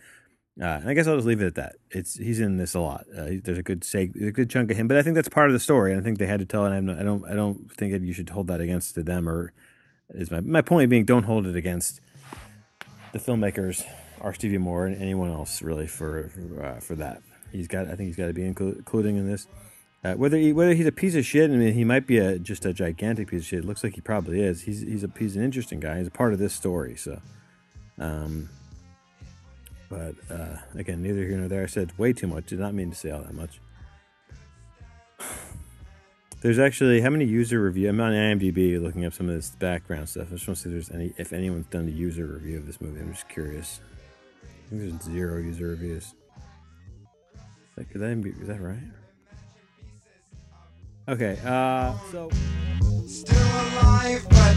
Uh, 0.59 0.79
and 0.79 0.89
I 0.89 0.93
guess 0.93 1.05
I'll 1.05 1.15
just 1.15 1.27
leave 1.27 1.41
it 1.41 1.47
at 1.47 1.55
that. 1.55 1.75
It's 1.91 2.15
he's 2.15 2.39
in 2.39 2.57
this 2.57 2.75
a 2.75 2.79
lot. 2.79 3.05
Uh, 3.15 3.31
there's 3.43 3.57
a 3.57 3.63
good 3.63 3.83
say, 3.83 4.03
a 4.21 4.31
good 4.31 4.49
chunk 4.49 4.71
of 4.71 4.77
him, 4.77 4.87
but 4.87 4.95
I 4.97 5.01
think 5.01 5.15
that's 5.15 5.27
part 5.27 5.49
of 5.49 5.53
the 5.53 5.59
story. 5.59 5.91
And 5.91 5.99
I 5.99 6.03
think 6.03 6.17
they 6.17 6.27
had 6.27 6.39
to 6.39 6.45
tell. 6.45 6.63
I 6.63 6.69
don't, 6.69 6.89
I 6.89 7.03
don't, 7.03 7.29
I 7.29 7.33
don't 7.33 7.71
think 7.73 8.01
you 8.01 8.13
should 8.13 8.29
hold 8.29 8.47
that 8.47 8.61
against 8.61 8.95
them. 9.05 9.27
Or 9.27 9.53
is 10.09 10.31
my 10.31 10.39
my 10.39 10.61
point 10.61 10.89
being, 10.89 11.03
don't 11.03 11.23
hold 11.23 11.45
it 11.45 11.57
against 11.57 11.99
the 13.11 13.19
filmmakers, 13.19 13.85
R. 14.21 14.33
Stevie 14.33 14.57
Moore, 14.57 14.85
and 14.85 15.01
anyone 15.01 15.29
else 15.29 15.61
really 15.61 15.87
for 15.87 16.29
for, 16.29 16.63
uh, 16.63 16.79
for 16.79 16.95
that. 16.95 17.21
He's 17.51 17.67
got. 17.67 17.85
I 17.85 17.95
think 17.95 18.07
he's 18.07 18.15
got 18.15 18.27
to 18.27 18.33
be 18.33 18.41
inclu- 18.41 18.77
including 18.77 19.17
in 19.17 19.27
this. 19.29 19.47
Uh, 20.05 20.13
whether 20.13 20.37
he, 20.37 20.53
whether 20.53 20.75
he's 20.75 20.85
a 20.85 20.91
piece 20.91 21.15
of 21.15 21.25
shit, 21.25 21.49
I 21.49 21.55
mean, 21.55 21.73
he 21.73 21.83
might 21.83 22.05
be 22.05 22.19
a 22.19 22.37
just 22.37 22.63
a 22.63 22.73
gigantic 22.73 23.27
piece 23.27 23.41
of 23.41 23.47
shit. 23.47 23.59
It 23.59 23.65
looks 23.65 23.83
like 23.83 23.95
he 23.95 24.01
probably 24.01 24.39
is. 24.39 24.61
He's 24.61 24.81
he's 24.81 25.03
a 25.03 25.09
he's 25.17 25.35
an 25.35 25.43
interesting 25.43 25.79
guy. 25.79 25.97
He's 25.97 26.07
a 26.07 26.11
part 26.11 26.31
of 26.31 26.37
this 26.37 26.53
story. 26.53 26.95
So, 26.95 27.19
um, 27.97 28.47
but 29.89 30.13
uh, 30.29 30.57
again, 30.75 31.01
neither 31.01 31.21
here 31.25 31.37
nor 31.37 31.47
there. 31.47 31.63
I 31.63 31.65
said 31.65 31.97
way 31.97 32.13
too 32.13 32.27
much. 32.27 32.45
Did 32.45 32.59
not 32.59 32.75
mean 32.75 32.91
to 32.91 32.95
say 32.95 33.09
all 33.09 33.21
that 33.21 33.33
much. 33.33 33.59
There's 36.41 36.59
actually 36.59 37.01
how 37.01 37.09
many 37.09 37.25
user 37.25 37.59
review? 37.63 37.89
I'm 37.89 37.99
on 37.99 38.11
IMDb 38.11 38.79
looking 38.79 39.05
up 39.05 39.13
some 39.13 39.27
of 39.27 39.33
this 39.33 39.49
background 39.51 40.07
stuff. 40.07 40.27
I 40.29 40.35
just 40.35 40.47
want 40.47 40.59
to 40.59 40.63
see 40.63 40.69
if 40.69 40.73
there's 40.73 40.91
any 40.91 41.13
if 41.17 41.33
anyone's 41.33 41.65
done 41.65 41.87
a 41.87 41.91
user 41.91 42.27
review 42.27 42.57
of 42.57 42.67
this 42.67 42.79
movie. 42.79 42.99
I'm 42.99 43.13
just 43.13 43.27
curious. 43.27 43.79
I 44.43 44.69
think 44.69 44.81
there's 44.81 45.01
zero 45.01 45.39
user 45.39 45.69
reviews. 45.69 46.13
That, 47.75 47.87
is 47.93 48.47
that 48.47 48.61
right? 48.61 48.77
Okay, 51.09 51.37
uh, 51.45 51.93
so. 52.11 52.29
Still 53.05 53.37
alive, 53.37 54.25
but 54.29 54.55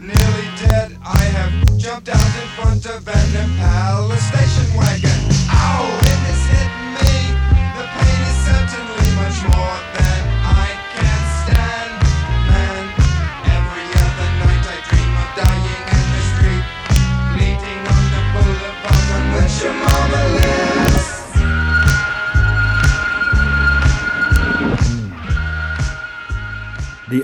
nearly 0.00 0.48
dead. 0.58 0.96
I 1.04 1.22
have 1.38 1.78
jumped 1.78 2.08
out 2.08 2.42
in 2.42 2.48
front 2.58 2.84
of 2.86 3.06
an 3.06 3.44
Impala 3.44 4.16
station 4.16 4.76
wagon. 4.76 5.48
Ow! 5.50 5.98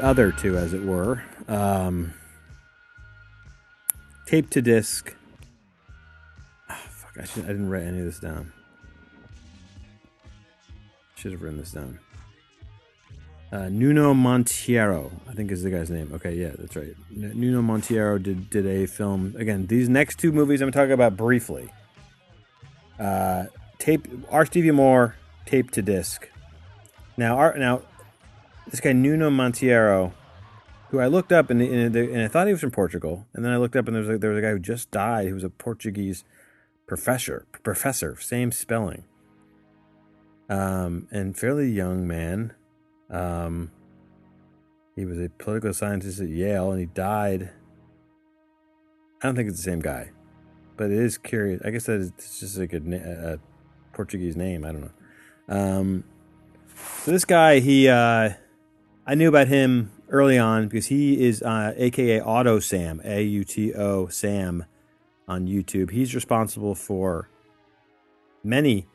Other 0.05 0.31
two, 0.31 0.57
as 0.57 0.73
it 0.73 0.83
were. 0.85 1.23
Um, 1.49 2.15
tape 4.27 4.51
to 4.51 4.63
disc. 4.63 5.15
Oh, 6.71 6.75
fuck, 6.75 7.15
I, 7.21 7.25
should, 7.25 7.45
I 7.45 7.49
didn't 7.49 7.71
write 7.71 7.85
any 7.85 8.01
of 8.01 8.05
this 8.05 8.19
down. 8.21 8.53
Should 11.17 11.33
have 11.33 11.43
written 11.43 11.59
this 11.59 11.73
down. 11.73 11.99
Uh, 13.51 13.69
Nuno 13.69 14.13
Monteiro, 14.15 15.13
I 15.29 15.33
think 15.33 15.53
is 15.53 15.63
the 15.63 15.71
guy's 15.71 15.89
name. 15.89 16.11
Okay, 16.15 16.35
yeah, 16.35 16.51
that's 16.59 16.75
right. 16.75 16.95
Nuno 17.11 17.63
Monteiro 17.63 18.21
did 18.21 18.51
did 18.51 18.67
a 18.67 18.87
film. 18.87 19.35
Again, 19.39 19.67
these 19.69 19.89
next 19.89 20.19
two 20.19 20.33
movies 20.33 20.61
I'm 20.61 20.73
talking 20.73 20.93
about 20.93 21.17
briefly. 21.17 21.71
Uh, 22.99 23.45
tape 23.79 24.09
R. 24.31 24.45
Stevie 24.45 24.73
Moore, 24.73 25.15
tape 25.47 25.71
to 25.73 25.83
disc. 25.83 26.29
Now, 27.17 27.37
our, 27.37 27.57
now 27.57 27.83
this 28.69 28.81
guy 28.81 28.93
Nuno 28.93 29.31
Monteiro, 29.31 30.13
who 30.91 31.01
I 31.01 31.07
looked 31.07 31.33
up 31.33 31.51
and, 31.51 31.61
and, 31.61 31.95
and 31.97 32.23
I 32.23 32.29
thought 32.29 32.47
he 32.47 32.53
was 32.53 32.61
from 32.61 32.71
Portugal, 32.71 33.27
and 33.35 33.45
then 33.45 33.53
I 33.53 33.57
looked 33.57 33.77
up 33.77 33.87
and 33.87 33.95
there 33.95 34.03
was 34.03 34.11
a, 34.11 34.19
there 34.19 34.31
was 34.31 34.39
a 34.39 34.43
guy 34.43 34.51
who 34.51 34.59
just 34.59 34.91
died 34.91 35.29
who 35.29 35.35
was 35.35 35.45
a 35.45 35.51
Portuguese 35.51 36.25
professor, 36.87 37.47
professor, 37.63 38.17
same 38.21 38.53
spelling, 38.53 39.05
um, 40.49 41.09
and 41.11 41.37
fairly 41.37 41.69
young 41.71 42.07
man. 42.07 42.55
Um, 43.11 43.71
he 44.97 45.05
was 45.05 45.19
a 45.19 45.29
political 45.29 45.73
scientist 45.75 46.21
at 46.21 46.29
Yale, 46.29 46.71
and 46.71 46.81
he 46.81 46.87
died. 46.87 47.51
I 49.23 49.27
don't 49.27 49.35
think 49.35 49.49
it's 49.49 49.59
the 49.59 49.71
same 49.71 49.81
guy, 49.81 50.11
but 50.77 50.91
it 50.91 50.99
is 50.99 51.19
curious. 51.19 51.61
I 51.65 51.71
guess 51.71 51.87
that 51.87 52.01
is 52.01 52.13
it's 52.17 52.41
just 52.41 52.59
like 52.59 52.73
a, 52.73 52.79
a 52.79 53.39
Portuguese 53.95 54.37
name. 54.37 54.65
I 54.65 54.73
don't 54.73 54.83
know. 54.83 54.91
Um, 55.49 56.05
so 57.03 57.11
this 57.11 57.25
guy, 57.25 57.61
he, 57.61 57.89
uh, 57.89 58.35
I 59.07 59.15
knew 59.15 59.29
about 59.29 59.49
him 59.49 59.91
early 60.09 60.39
on 60.39 60.69
because 60.69 60.87
he 60.87 61.27
is, 61.27 61.43
uh, 61.43 61.75
AKA 61.77 62.23
Auto 62.23 62.59
Sam, 62.59 63.01
A 63.05 63.23
U 63.23 63.45
T 63.45 63.75
O 63.75 64.09
Sam, 64.09 64.65
on 65.29 65.47
YouTube. 65.47 65.91
He's 65.91 66.15
responsible 66.15 66.75
for 66.75 67.29
many, 68.43 68.87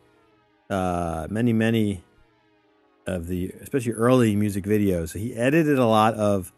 uh, 0.69 1.27
many, 1.29 1.53
many 1.53 2.03
of 3.05 3.27
the, 3.27 3.51
especially 3.61 3.93
early 3.93 4.35
music 4.35 4.63
videos. 4.63 5.09
So 5.09 5.19
he 5.19 5.35
edited 5.35 5.79
a 5.79 5.85
lot 5.85 6.13
of 6.15 6.53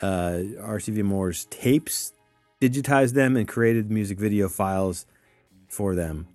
uh, 0.00 0.40
R. 0.60 0.80
Stevie 0.80 1.02
Moore's 1.02 1.46
tapes, 1.46 2.12
digitized 2.60 3.14
them, 3.14 3.36
and 3.36 3.46
created 3.46 3.90
music 3.90 4.18
video 4.18 4.48
files 4.48 5.06
for 5.68 5.94
them. 5.94 6.26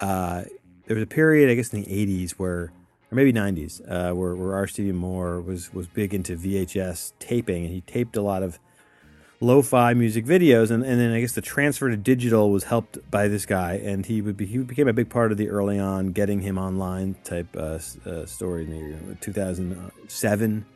Uh, 0.00 0.44
there 0.86 0.94
was 0.94 1.02
a 1.02 1.06
period, 1.06 1.50
I 1.50 1.54
guess, 1.54 1.72
in 1.72 1.82
the 1.82 1.88
'80s 1.88 2.32
where, 2.32 2.72
or 3.10 3.14
maybe 3.14 3.32
'90s, 3.32 3.80
uh, 3.90 4.14
where 4.14 4.34
where 4.34 4.54
R. 4.54 4.66
Stevie 4.66 4.92
Moore 4.92 5.40
was 5.40 5.72
was 5.72 5.86
big 5.86 6.14
into 6.14 6.36
VHS 6.36 7.12
taping, 7.18 7.64
and 7.64 7.72
he 7.72 7.80
taped 7.82 8.16
a 8.16 8.22
lot 8.22 8.42
of 8.42 8.58
lo-fi 9.40 9.94
music 9.94 10.24
videos, 10.24 10.70
and, 10.70 10.84
and 10.84 11.00
then 11.00 11.12
I 11.12 11.20
guess 11.20 11.32
the 11.32 11.40
transfer 11.40 11.88
to 11.88 11.96
digital 11.96 12.50
was 12.50 12.64
helped 12.64 12.98
by 13.10 13.28
this 13.28 13.46
guy, 13.46 13.74
and 13.74 14.04
he 14.04 14.20
would 14.20 14.36
be 14.36 14.46
he 14.46 14.58
became 14.58 14.88
a 14.88 14.92
big 14.92 15.08
part 15.08 15.32
of 15.32 15.38
the 15.38 15.48
early 15.48 15.78
on 15.78 16.12
getting 16.12 16.40
him 16.40 16.58
online 16.58 17.16
type 17.24 17.48
uh, 17.56 17.78
uh, 18.06 18.26
story 18.26 18.64
in 18.64 18.70
the 18.70 18.76
you 18.76 18.96
know, 18.96 19.16
2007, 19.20 20.66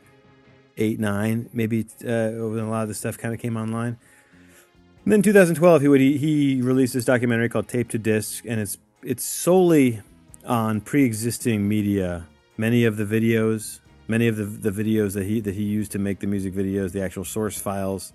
eight, 0.77 0.99
nine, 0.99 1.49
maybe 1.53 1.81
uh, 2.03 2.29
when 2.31 2.59
a 2.59 2.69
lot 2.69 2.83
of 2.83 2.87
the 2.87 2.93
stuff 2.93 3.17
kind 3.17 3.33
of 3.33 3.39
came 3.39 3.57
online. 3.57 3.97
And 5.03 5.11
then 5.11 5.21
2012, 5.21 5.81
he 5.81 5.87
would 5.87 5.99
he, 5.99 6.17
he 6.17 6.61
released 6.61 6.93
this 6.93 7.05
documentary 7.05 7.49
called 7.49 7.67
Tape 7.67 7.89
to 7.89 7.97
Disc, 7.97 8.45
and 8.47 8.59
it's 8.59 8.77
it's 9.03 9.25
solely 9.25 10.01
on 10.45 10.81
pre-existing 10.81 11.67
media. 11.67 12.27
Many 12.57 12.85
of 12.85 12.97
the 12.97 13.05
videos, 13.05 13.79
many 14.07 14.27
of 14.27 14.37
the, 14.37 14.45
the 14.45 14.71
videos 14.71 15.13
that 15.13 15.25
he 15.25 15.39
that 15.41 15.55
he 15.55 15.63
used 15.63 15.91
to 15.93 15.99
make 15.99 16.19
the 16.19 16.27
music 16.27 16.53
videos, 16.53 16.91
the 16.91 17.01
actual 17.01 17.25
source 17.25 17.57
files, 17.57 18.13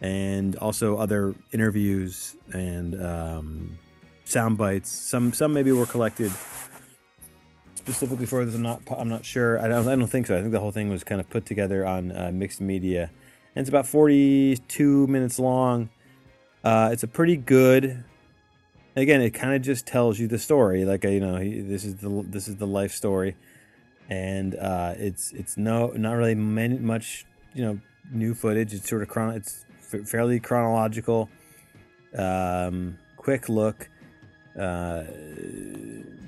and 0.00 0.56
also 0.56 0.96
other 0.96 1.34
interviews 1.52 2.36
and 2.52 3.00
um, 3.02 3.78
sound 4.24 4.56
bites. 4.56 4.90
Some 4.90 5.32
some 5.32 5.52
maybe 5.52 5.72
were 5.72 5.86
collected 5.86 6.32
specifically 7.74 8.26
for 8.26 8.44
this. 8.44 8.54
I'm 8.54 8.62
not 8.62 8.82
I'm 8.96 9.08
not 9.08 9.24
sure. 9.24 9.60
I 9.60 9.68
don't, 9.68 9.88
I 9.88 9.96
don't 9.96 10.06
think 10.06 10.26
so. 10.26 10.36
I 10.36 10.40
think 10.40 10.52
the 10.52 10.60
whole 10.60 10.72
thing 10.72 10.88
was 10.88 11.04
kind 11.04 11.20
of 11.20 11.28
put 11.28 11.46
together 11.46 11.86
on 11.86 12.12
uh, 12.12 12.30
mixed 12.32 12.60
media, 12.60 13.10
and 13.54 13.62
it's 13.62 13.68
about 13.68 13.86
42 13.86 15.06
minutes 15.06 15.38
long. 15.38 15.90
Uh, 16.62 16.90
it's 16.92 17.02
a 17.02 17.08
pretty 17.08 17.36
good. 17.36 18.04
Again, 18.98 19.20
it 19.20 19.30
kind 19.30 19.54
of 19.54 19.62
just 19.62 19.86
tells 19.86 20.18
you 20.18 20.26
the 20.26 20.38
story. 20.38 20.84
Like 20.84 21.04
uh, 21.04 21.08
you 21.08 21.20
know, 21.20 21.38
this 21.38 21.84
is 21.84 21.96
the 21.96 22.24
this 22.26 22.48
is 22.48 22.56
the 22.56 22.66
life 22.66 22.92
story, 22.92 23.36
and 24.08 24.56
uh, 24.56 24.94
it's 24.96 25.30
it's 25.32 25.56
no 25.56 25.92
not 25.94 26.14
really 26.14 26.34
many, 26.34 26.78
much 26.78 27.24
you 27.54 27.64
know 27.64 27.80
new 28.10 28.34
footage. 28.34 28.74
It's 28.74 28.88
sort 28.88 29.02
of 29.02 29.08
chron- 29.08 29.36
it's 29.36 29.64
fairly 30.04 30.40
chronological. 30.40 31.30
Um, 32.16 32.98
quick 33.16 33.48
look. 33.48 33.88
Uh, 34.58 35.04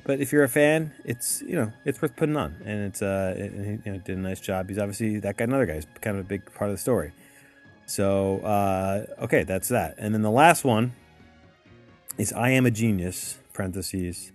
but 0.05 0.21
if 0.21 0.33
you're 0.33 0.45
a 0.45 0.49
fan, 0.49 0.93
it's 1.05 1.43
you 1.43 1.57
know 1.57 1.73
it's 1.85 2.01
worth 2.01 2.15
putting 2.15 2.37
on, 2.37 2.55
and 2.65 2.85
it's 2.85 3.03
uh 3.03 3.35
and 3.37 3.65
he 3.65 3.91
you 3.91 3.97
know, 3.97 3.99
did 3.99 4.17
a 4.17 4.21
nice 4.21 4.39
job. 4.39 4.69
He's 4.69 4.79
obviously 4.79 5.19
that 5.19 5.37
guy, 5.37 5.45
another 5.45 5.67
guy's 5.67 5.87
kind 6.01 6.17
of 6.17 6.25
a 6.25 6.29
big 6.29 6.55
part 6.55 6.71
of 6.71 6.77
the 6.77 6.81
story. 6.81 7.13
So 7.87 8.39
uh, 8.43 9.07
okay, 9.25 9.43
that's 9.43 9.69
that. 9.71 9.97
And 9.99 10.15
then 10.15 10.23
the 10.23 10.31
last 10.31 10.65
one 10.65 10.93
is 12.21 12.33
I 12.35 12.51
am 12.51 12.67
a 12.67 12.71
genius 12.71 13.39
parentheses, 13.55 14.33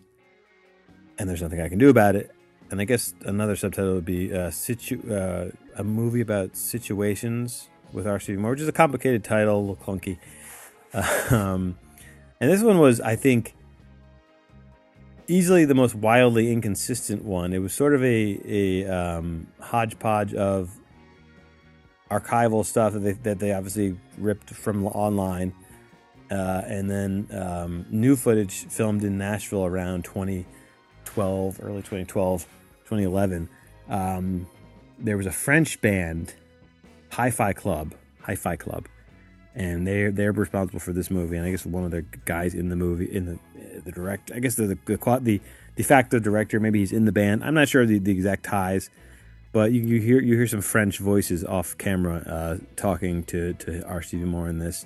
and 1.19 1.29
there's 1.29 1.41
nothing 1.41 1.61
I 1.61 1.69
can 1.69 1.77
do 1.77 1.89
about 1.89 2.15
it. 2.15 2.31
And 2.71 2.81
I 2.81 2.85
guess 2.85 3.13
another 3.21 3.55
subtitle 3.55 3.93
would 3.93 4.05
be 4.05 4.33
uh, 4.33 4.49
situ- 4.49 5.13
uh, 5.13 5.51
a 5.75 5.83
movie 5.83 6.21
about 6.21 6.57
situations 6.57 7.69
with 7.93 8.07
R. 8.07 8.19
Stevie 8.19 8.39
Moore, 8.39 8.51
which 8.51 8.61
is 8.61 8.67
a 8.67 8.71
complicated 8.71 9.23
title, 9.23 9.59
a 9.59 9.61
little 9.61 9.75
clunky. 9.75 10.17
um, 11.31 11.77
and 12.41 12.51
this 12.51 12.63
one 12.63 12.79
was, 12.79 12.99
I 12.99 13.15
think, 13.15 13.53
easily 15.27 15.65
the 15.65 15.75
most 15.75 15.93
wildly 15.93 16.51
inconsistent 16.51 17.23
one. 17.23 17.53
It 17.53 17.59
was 17.59 17.73
sort 17.73 17.93
of 17.93 18.03
a 18.03 18.41
a 18.45 18.85
um, 18.87 19.47
hodgepodge 19.59 20.33
of 20.33 20.71
archival 22.09 22.65
stuff 22.65 22.93
that 22.93 22.99
they 22.99 23.13
that 23.13 23.39
they 23.39 23.53
obviously 23.53 23.95
ripped 24.17 24.49
from 24.49 24.87
online, 24.87 25.53
uh, 26.31 26.61
and 26.65 26.89
then 26.89 27.27
um, 27.31 27.85
new 27.89 28.15
footage 28.15 28.65
filmed 28.65 29.03
in 29.03 29.17
Nashville 29.17 29.65
around 29.65 30.05
2012, 30.05 31.59
early 31.61 31.77
2012, 31.77 32.43
2011. 32.85 33.49
Um, 33.89 34.47
there 34.97 35.17
was 35.17 35.25
a 35.25 35.31
French 35.31 35.81
band, 35.81 36.33
Hi-Fi 37.11 37.53
Club, 37.53 37.93
Hi-Fi 38.21 38.55
Club, 38.55 38.87
and 39.53 39.87
they 39.87 40.09
they're 40.09 40.31
responsible 40.31 40.79
for 40.79 40.93
this 40.93 41.09
movie. 41.09 41.37
And 41.37 41.45
I 41.45 41.51
guess 41.51 41.65
one 41.65 41.83
of 41.83 41.91
the 41.91 42.01
guys 42.25 42.53
in 42.53 42.69
the 42.69 42.75
movie, 42.75 43.05
in 43.05 43.25
the 43.25 43.39
the 43.81 43.91
direct, 43.91 44.31
I 44.33 44.39
guess 44.39 44.55
the 44.55 44.67
the 44.67 44.77
the, 44.85 45.19
the 45.21 45.41
de 45.75 45.83
facto 45.83 46.19
director, 46.19 46.59
maybe 46.59 46.79
he's 46.79 46.91
in 46.91 47.05
the 47.05 47.11
band. 47.11 47.43
I'm 47.43 47.53
not 47.53 47.69
sure 47.69 47.85
the, 47.85 47.99
the 47.99 48.11
exact 48.11 48.43
ties, 48.45 48.89
but 49.51 49.71
you, 49.71 49.81
you 49.81 50.01
hear 50.01 50.21
you 50.21 50.35
hear 50.35 50.47
some 50.47 50.61
French 50.61 50.99
voices 50.99 51.43
off 51.43 51.77
camera 51.77 52.17
uh, 52.17 52.57
talking 52.75 53.23
to 53.25 53.53
to 53.53 53.85
R. 53.85 54.01
Stevie 54.01 54.25
Moore 54.25 54.49
in 54.49 54.59
this, 54.59 54.85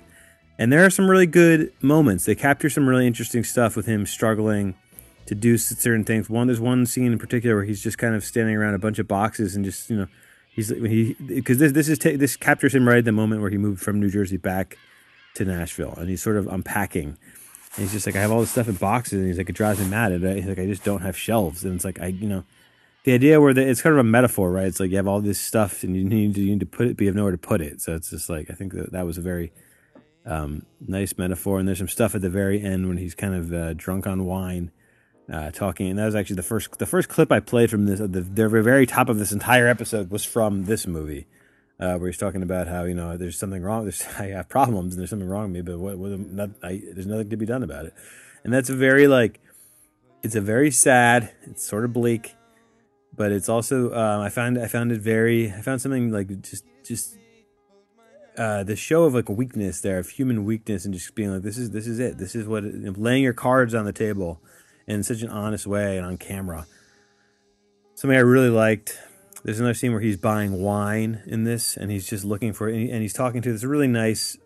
and 0.60 0.70
there 0.70 0.84
are 0.84 0.90
some 0.90 1.10
really 1.10 1.26
good 1.26 1.72
moments. 1.80 2.26
They 2.26 2.34
capture 2.34 2.68
some 2.68 2.86
really 2.86 3.06
interesting 3.06 3.44
stuff 3.44 3.76
with 3.76 3.86
him 3.86 4.04
struggling 4.04 4.74
to 5.24 5.34
do 5.34 5.56
certain 5.56 6.04
things. 6.04 6.28
One 6.28 6.48
there's 6.48 6.60
one 6.60 6.84
scene 6.84 7.12
in 7.12 7.18
particular 7.18 7.56
where 7.56 7.64
he's 7.64 7.82
just 7.82 7.96
kind 7.96 8.14
of 8.14 8.22
standing 8.22 8.54
around 8.54 8.74
a 8.74 8.78
bunch 8.78 8.98
of 8.98 9.08
boxes 9.08 9.56
and 9.56 9.64
just 9.64 9.88
you 9.88 9.96
know 9.96 10.06
he's 10.50 10.68
he 10.68 11.14
because 11.14 11.56
this 11.56 11.72
this 11.72 11.88
is 11.88 11.98
ta- 11.98 12.16
this 12.16 12.36
captures 12.36 12.74
him 12.74 12.86
right 12.86 12.98
at 12.98 13.06
the 13.06 13.12
moment 13.12 13.40
where 13.40 13.50
he 13.50 13.56
moved 13.56 13.80
from 13.80 13.98
New 13.98 14.10
Jersey 14.10 14.36
back 14.36 14.76
to 15.36 15.46
Nashville 15.46 15.94
and 15.96 16.10
he's 16.10 16.22
sort 16.22 16.36
of 16.36 16.46
unpacking. 16.46 17.16
And 17.76 17.84
he's 17.84 17.92
just 17.92 18.04
like, 18.04 18.16
I 18.16 18.20
have 18.20 18.30
all 18.30 18.40
this 18.40 18.50
stuff 18.50 18.68
in 18.68 18.74
boxes, 18.74 19.20
and 19.20 19.28
he's 19.28 19.38
like, 19.38 19.48
it 19.48 19.54
drives 19.54 19.78
me 19.78 19.86
mad. 19.86 20.10
And 20.10 20.36
he's 20.36 20.46
like, 20.46 20.58
I 20.58 20.66
just 20.66 20.82
don't 20.82 21.02
have 21.02 21.16
shelves, 21.16 21.64
and 21.64 21.76
it's 21.76 21.84
like, 21.84 22.00
I, 22.00 22.06
you 22.08 22.28
know, 22.28 22.42
the 23.04 23.12
idea 23.12 23.40
where 23.40 23.54
the, 23.54 23.64
it's 23.64 23.80
kind 23.80 23.92
of 23.92 24.00
a 24.00 24.04
metaphor, 24.04 24.50
right? 24.50 24.66
It's 24.66 24.80
like 24.80 24.90
you 24.90 24.96
have 24.96 25.06
all 25.06 25.20
this 25.20 25.40
stuff, 25.40 25.84
and 25.84 25.96
you 25.96 26.02
need 26.02 26.34
to 26.34 26.40
you 26.40 26.50
need 26.50 26.60
to 26.60 26.66
put 26.66 26.88
it, 26.88 26.96
but 26.96 27.02
you 27.02 27.06
have 27.06 27.14
nowhere 27.14 27.30
to 27.30 27.38
put 27.38 27.60
it. 27.60 27.80
So 27.80 27.94
it's 27.94 28.10
just 28.10 28.28
like 28.28 28.50
I 28.50 28.54
think 28.54 28.72
that 28.72 28.90
that 28.90 29.06
was 29.06 29.18
a 29.18 29.20
very 29.22 29.52
um, 30.26 30.66
nice 30.86 31.16
metaphor. 31.16 31.58
And 31.58 31.66
there's 31.66 31.78
some 31.78 31.88
stuff 31.88 32.14
at 32.14 32.22
the 32.22 32.30
very 32.30 32.62
end 32.62 32.88
when 32.88 32.96
he's 32.96 33.14
kind 33.14 33.34
of 33.34 33.52
uh, 33.52 33.74
drunk 33.74 34.06
on 34.06 34.24
wine, 34.24 34.70
uh, 35.32 35.50
talking. 35.50 35.88
And 35.88 35.98
that 35.98 36.06
was 36.06 36.14
actually 36.14 36.36
the 36.36 36.42
first 36.42 36.78
the 36.78 36.86
first 36.86 37.08
clip 37.08 37.32
I 37.32 37.40
played 37.40 37.70
from 37.70 37.86
this. 37.86 38.00
The, 38.00 38.08
the 38.08 38.48
very 38.48 38.86
top 38.86 39.08
of 39.08 39.18
this 39.18 39.32
entire 39.32 39.68
episode 39.68 40.10
was 40.10 40.24
from 40.24 40.64
this 40.64 40.86
movie, 40.86 41.26
uh, 41.78 41.96
where 41.96 42.08
he's 42.08 42.18
talking 42.18 42.42
about 42.42 42.68
how 42.68 42.84
you 42.84 42.94
know 42.94 43.16
there's 43.16 43.38
something 43.38 43.62
wrong. 43.62 43.84
There's 43.84 44.02
I 44.18 44.26
have 44.26 44.48
problems 44.48 44.94
and 44.94 45.00
there's 45.00 45.10
something 45.10 45.28
wrong 45.28 45.44
with 45.44 45.52
me, 45.52 45.62
but 45.62 45.78
what, 45.78 45.98
what 45.98 46.18
not, 46.18 46.50
I, 46.62 46.82
there's 46.92 47.06
nothing 47.06 47.30
to 47.30 47.36
be 47.36 47.46
done 47.46 47.62
about 47.62 47.86
it. 47.86 47.94
And 48.44 48.52
that's 48.52 48.70
a 48.70 48.76
very 48.76 49.06
like 49.06 49.40
it's 50.22 50.34
a 50.34 50.40
very 50.40 50.70
sad. 50.70 51.32
It's 51.42 51.66
sort 51.66 51.84
of 51.84 51.92
bleak, 51.92 52.34
but 53.16 53.32
it's 53.32 53.48
also 53.48 53.94
um, 53.94 54.20
I 54.20 54.28
found 54.28 54.58
I 54.58 54.66
found 54.66 54.92
it 54.92 55.00
very 55.00 55.52
I 55.52 55.62
found 55.62 55.80
something 55.80 56.10
like 56.10 56.40
just 56.42 56.64
just 56.84 57.16
uh, 58.40 58.64
the 58.64 58.74
show 58.74 59.04
of 59.04 59.12
like 59.12 59.28
weakness 59.28 59.82
there 59.82 59.98
of 59.98 60.08
human 60.08 60.46
weakness 60.46 60.86
and 60.86 60.94
just 60.94 61.14
being 61.14 61.30
like 61.30 61.42
this 61.42 61.58
is 61.58 61.72
this 61.72 61.86
is 61.86 61.98
it 61.98 62.16
this 62.16 62.34
is 62.34 62.48
what 62.48 62.64
it, 62.64 62.72
you 62.72 62.80
know, 62.80 62.94
laying 62.96 63.22
your 63.22 63.34
cards 63.34 63.74
on 63.74 63.84
the 63.84 63.92
table 63.92 64.40
in 64.86 65.02
such 65.02 65.20
an 65.20 65.28
honest 65.28 65.66
way 65.66 65.98
and 65.98 66.06
on 66.06 66.16
camera. 66.16 66.66
Something 67.94 68.16
I 68.16 68.22
really 68.22 68.48
liked. 68.48 68.98
There's 69.44 69.60
another 69.60 69.74
scene 69.74 69.92
where 69.92 70.00
he's 70.00 70.16
buying 70.16 70.62
wine 70.62 71.22
in 71.26 71.44
this, 71.44 71.76
and 71.76 71.90
he's 71.90 72.08
just 72.08 72.24
looking 72.24 72.54
for, 72.54 72.68
and, 72.68 72.80
he, 72.80 72.90
and 72.90 73.02
he's 73.02 73.12
talking 73.12 73.42
to 73.42 73.52
this 73.52 73.62
really 73.62 73.88
nice 73.88 74.38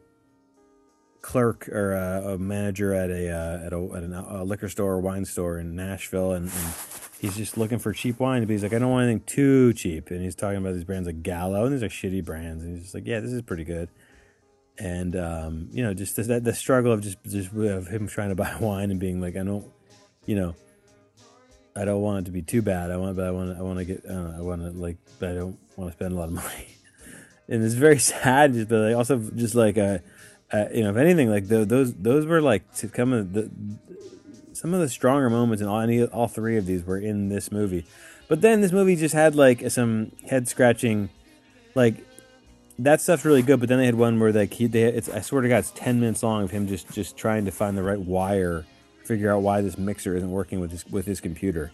clerk 1.25 1.71
or 1.71 1.93
a, 1.93 2.35
a 2.35 2.39
manager 2.39 2.93
at 2.93 3.11
a 3.11 3.31
uh, 3.31 3.67
at, 3.67 3.73
a, 3.73 3.97
at 3.97 4.03
an, 4.03 4.13
a 4.13 4.45
liquor 4.45 4.69
store 4.69 4.93
or 4.93 5.01
wine 5.01 5.25
store 5.25 5.59
in 5.59 5.75
Nashville, 5.75 6.33
and, 6.33 6.51
and 6.51 6.75
he's 7.19 7.35
just 7.35 7.57
looking 7.57 7.79
for 7.79 7.95
cheap 7.95 8.21
wine. 8.21 8.43
But 8.43 8.51
he's 8.51 8.63
like, 8.63 8.75
I 8.75 8.79
don't 8.79 8.91
want 8.91 9.05
anything 9.05 9.25
too 9.25 9.73
cheap, 9.73 10.11
and 10.11 10.23
he's 10.23 10.35
talking 10.35 10.59
about 10.59 10.75
these 10.75 10.85
brands 10.85 11.07
like 11.07 11.23
Gallo, 11.23 11.65
and 11.65 11.75
these 11.75 11.83
are 11.83 11.89
shitty 11.89 12.25
brands, 12.25 12.63
and 12.63 12.75
he's 12.75 12.83
just 12.83 12.95
like, 12.95 13.07
Yeah, 13.07 13.21
this 13.21 13.33
is 13.33 13.41
pretty 13.41 13.65
good. 13.65 13.89
And 14.79 15.17
um, 15.17 15.69
you 15.73 15.83
know, 15.83 15.95
just 15.95 16.17
the 16.17 16.55
struggle 16.55 16.93
of 16.93 17.01
just 17.01 17.17
just 17.25 17.53
of 17.55 17.87
him 17.89 18.07
trying 18.07 18.29
to 18.29 18.35
buy 18.45 18.55
wine 18.61 18.91
and 18.91 19.01
being 19.01 19.21
like, 19.23 19.37
I 19.37 19.45
don't, 19.45 19.67
you 20.27 20.37
know, 20.37 20.55
I 21.75 21.87
don't 21.87 22.03
want 22.03 22.19
it 22.19 22.25
to 22.27 22.33
be 22.33 22.43
too 22.43 22.61
bad. 22.61 22.91
I 22.91 22.99
want, 22.99 23.17
but 23.17 23.27
I 23.27 23.31
want, 23.31 23.59
I 23.59 23.63
want 23.63 23.79
to 23.79 23.85
get, 23.87 24.05
I, 24.09 24.39
I 24.39 24.41
want 24.43 24.61
to 24.61 24.71
like, 24.71 24.99
but 25.19 25.31
I 25.31 25.35
don't 25.35 25.59
want 25.77 25.91
to 25.91 25.97
spend 25.97 26.13
a 26.13 26.17
lot 26.17 26.29
of 26.29 26.35
money. 26.45 26.69
and 27.49 27.65
it's 27.65 27.75
very 27.75 27.99
sad, 28.13 28.53
just 28.53 28.69
but 28.69 28.81
like 28.81 28.97
also 28.97 29.19
just 29.35 29.55
like 29.55 29.79
a, 29.79 30.03
uh, 30.55 30.69
you 30.73 30.83
know, 30.85 30.91
if 30.91 30.97
anything, 30.97 31.29
like 31.29 31.49
the, 31.49 31.65
those, 31.65 31.93
those 31.95 32.27
were 32.27 32.41
like 32.41 32.63
to 32.77 32.89
come 32.89 33.13
of 33.13 33.33
the, 33.33 33.51
some 34.53 34.73
of 34.73 34.81
the 34.81 34.89
stronger 34.89 35.29
moments 35.29 35.61
in 35.61 35.67
all, 35.67 35.81
any, 35.81 36.05
all 36.05 36.29
three 36.29 36.57
of 36.57 36.65
these 36.65 36.85
were 36.85 36.99
in 36.99 37.29
this 37.29 37.51
movie. 37.51 37.85
But 38.29 38.41
then 38.41 38.61
this 38.61 38.73
movie 38.73 38.95
just 38.95 39.15
had 39.15 39.35
like 39.35 39.69
some 39.71 40.13
head 40.31 40.47
scratching, 40.47 41.11
like 41.75 41.97
that 42.79 43.01
stuff's 43.01 43.25
really 43.25 43.43
good. 43.43 43.59
But 43.59 43.69
then 43.69 43.79
they 43.79 43.87
had 43.87 43.97
one 43.97 44.21
where 44.21 44.33
like 44.33 44.55
he, 44.55 44.67
they, 44.67 44.85
it's, 44.85 45.09
I 45.09 45.21
swear 45.21 45.43
to 45.43 45.49
God, 45.49 45.59
it's 45.59 45.73
ten 45.73 46.01
minutes 46.01 46.23
long 46.23 46.45
of 46.45 46.51
him 46.51 46.69
just 46.69 46.91
just 46.93 47.17
trying 47.17 47.45
to 47.45 47.51
find 47.51 47.77
the 47.77 47.83
right 47.83 48.01
wire, 48.01 48.65
figure 49.05 49.31
out 49.33 49.43
why 49.43 49.61
this 49.61 49.77
mixer 49.77 50.17
isn't 50.17 50.31
working 50.31 50.61
with 50.61 50.71
his 50.71 50.87
with 50.87 51.05
his 51.05 51.21
computer, 51.21 51.71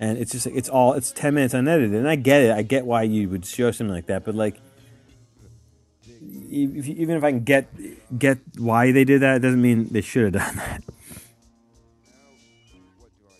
and 0.00 0.18
it's 0.18 0.32
just 0.32 0.46
it's 0.48 0.68
all 0.68 0.94
it's 0.94 1.12
ten 1.12 1.34
minutes 1.34 1.54
unedited. 1.54 1.94
And 1.94 2.08
I 2.08 2.16
get 2.16 2.42
it, 2.42 2.50
I 2.50 2.62
get 2.62 2.84
why 2.84 3.02
you 3.02 3.28
would 3.28 3.46
show 3.46 3.70
something 3.70 3.94
like 3.94 4.06
that, 4.06 4.24
but 4.24 4.34
like. 4.34 4.56
If, 6.54 6.86
even 6.86 7.16
if 7.16 7.24
I 7.24 7.30
can 7.30 7.44
get 7.44 7.66
get 8.16 8.38
why 8.58 8.92
they 8.92 9.04
did 9.04 9.22
that, 9.22 9.36
it 9.36 9.40
doesn't 9.40 9.62
mean 9.62 9.88
they 9.90 10.00
should 10.00 10.34
have 10.34 10.44
done 10.44 10.56
that. 10.56 10.82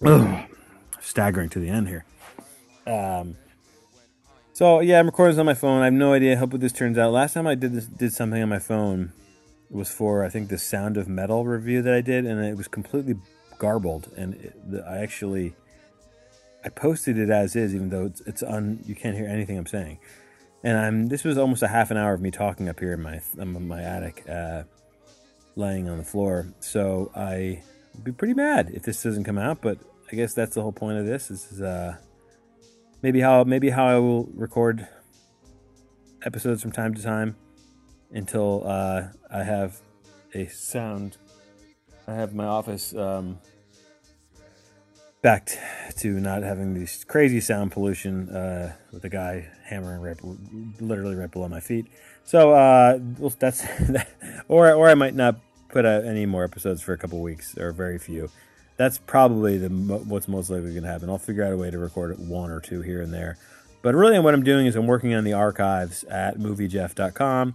Ugh, 0.04 0.44
staggering 1.00 1.48
to 1.50 1.60
the 1.60 1.68
end 1.68 1.88
here. 1.88 2.04
Um, 2.86 3.36
so 4.52 4.80
yeah, 4.80 4.98
I'm 4.98 5.06
recording 5.06 5.34
this 5.34 5.40
on 5.40 5.46
my 5.46 5.54
phone. 5.54 5.82
I 5.82 5.86
have 5.86 5.94
no 5.94 6.12
idea 6.12 6.36
how 6.36 6.46
this 6.46 6.72
turns 6.72 6.98
out. 6.98 7.12
Last 7.12 7.34
time 7.34 7.46
I 7.46 7.54
did 7.54 7.72
this, 7.72 7.86
did 7.86 8.12
something 8.12 8.42
on 8.42 8.48
my 8.48 8.58
phone 8.58 9.12
was 9.70 9.90
for 9.90 10.24
I 10.24 10.28
think 10.28 10.48
the 10.48 10.58
Sound 10.58 10.96
of 10.96 11.08
Metal 11.08 11.44
review 11.44 11.82
that 11.82 11.94
I 11.94 12.00
did, 12.00 12.26
and 12.26 12.44
it 12.44 12.56
was 12.56 12.68
completely 12.68 13.16
garbled. 13.58 14.10
And 14.16 14.34
it, 14.34 14.56
I 14.86 14.98
actually 14.98 15.54
I 16.64 16.68
posted 16.68 17.18
it 17.18 17.30
as 17.30 17.56
is, 17.56 17.74
even 17.74 17.88
though 17.88 18.06
it's, 18.06 18.20
it's 18.22 18.42
on. 18.42 18.80
You 18.84 18.94
can't 18.94 19.16
hear 19.16 19.26
anything 19.26 19.58
I'm 19.58 19.66
saying. 19.66 19.98
And 20.64 20.78
I'm. 20.78 21.06
This 21.06 21.24
was 21.24 21.38
almost 21.38 21.62
a 21.62 21.68
half 21.68 21.90
an 21.90 21.96
hour 21.96 22.14
of 22.14 22.20
me 22.20 22.30
talking 22.30 22.68
up 22.68 22.78
here 22.78 22.92
in 22.92 23.02
my 23.02 23.20
in 23.38 23.66
my 23.66 23.82
attic, 23.82 24.24
uh, 24.28 24.62
laying 25.56 25.88
on 25.88 25.98
the 25.98 26.04
floor. 26.04 26.52
So 26.60 27.10
I 27.16 27.62
would 27.94 28.04
be 28.04 28.12
pretty 28.12 28.34
mad 28.34 28.70
if 28.72 28.82
this 28.82 29.02
doesn't 29.02 29.24
come 29.24 29.38
out. 29.38 29.60
But 29.60 29.78
I 30.10 30.16
guess 30.16 30.34
that's 30.34 30.54
the 30.54 30.62
whole 30.62 30.72
point 30.72 30.98
of 30.98 31.06
this. 31.06 31.28
This 31.28 31.50
is 31.50 31.62
uh, 31.62 31.96
maybe 33.02 33.20
how 33.20 33.44
maybe 33.44 33.70
how 33.70 33.86
I 33.86 33.98
will 33.98 34.28
record 34.34 34.86
episodes 36.24 36.62
from 36.62 36.70
time 36.70 36.94
to 36.94 37.02
time 37.02 37.36
until 38.12 38.62
uh, 38.66 39.08
I 39.30 39.42
have 39.42 39.80
a 40.34 40.46
sound. 40.46 41.16
I 42.06 42.14
have 42.14 42.34
my 42.34 42.44
office 42.44 42.94
um, 42.94 43.38
back 45.22 45.56
to 45.98 46.20
not 46.20 46.42
having 46.42 46.74
this 46.74 47.04
crazy 47.04 47.40
sound 47.40 47.70
pollution 47.70 48.28
uh, 48.28 48.74
with 48.92 49.04
a 49.04 49.08
guy 49.08 49.48
hammering 49.64 50.02
right, 50.02 50.16
literally 50.80 51.14
right 51.14 51.30
below 51.30 51.48
my 51.48 51.60
feet. 51.60 51.86
So 52.24 52.50
uh, 52.50 52.98
that's 53.38 53.64
or 54.48 54.72
or 54.72 54.88
I 54.88 54.94
might 54.94 55.14
not 55.14 55.36
put 55.68 55.86
out 55.86 56.04
any 56.04 56.26
more 56.26 56.44
episodes 56.44 56.82
for 56.82 56.92
a 56.92 56.98
couple 56.98 57.20
weeks 57.20 57.56
or 57.56 57.72
very 57.72 57.98
few. 57.98 58.30
That's 58.76 58.98
probably 58.98 59.58
the 59.58 59.68
what's 59.68 60.28
most 60.28 60.50
likely 60.50 60.70
going 60.70 60.82
to 60.82 60.88
happen. 60.88 61.08
I'll 61.08 61.18
figure 61.18 61.44
out 61.44 61.52
a 61.52 61.56
way 61.56 61.70
to 61.70 61.78
record 61.78 62.18
one 62.18 62.50
or 62.50 62.60
two 62.60 62.82
here 62.82 63.00
and 63.00 63.12
there. 63.12 63.38
But 63.80 63.94
really, 63.94 64.18
what 64.18 64.34
I'm 64.34 64.44
doing 64.44 64.66
is 64.66 64.76
I'm 64.76 64.86
working 64.86 65.14
on 65.14 65.24
the 65.24 65.32
archives 65.32 66.04
at 66.04 66.38
moviejeff.com, 66.38 67.54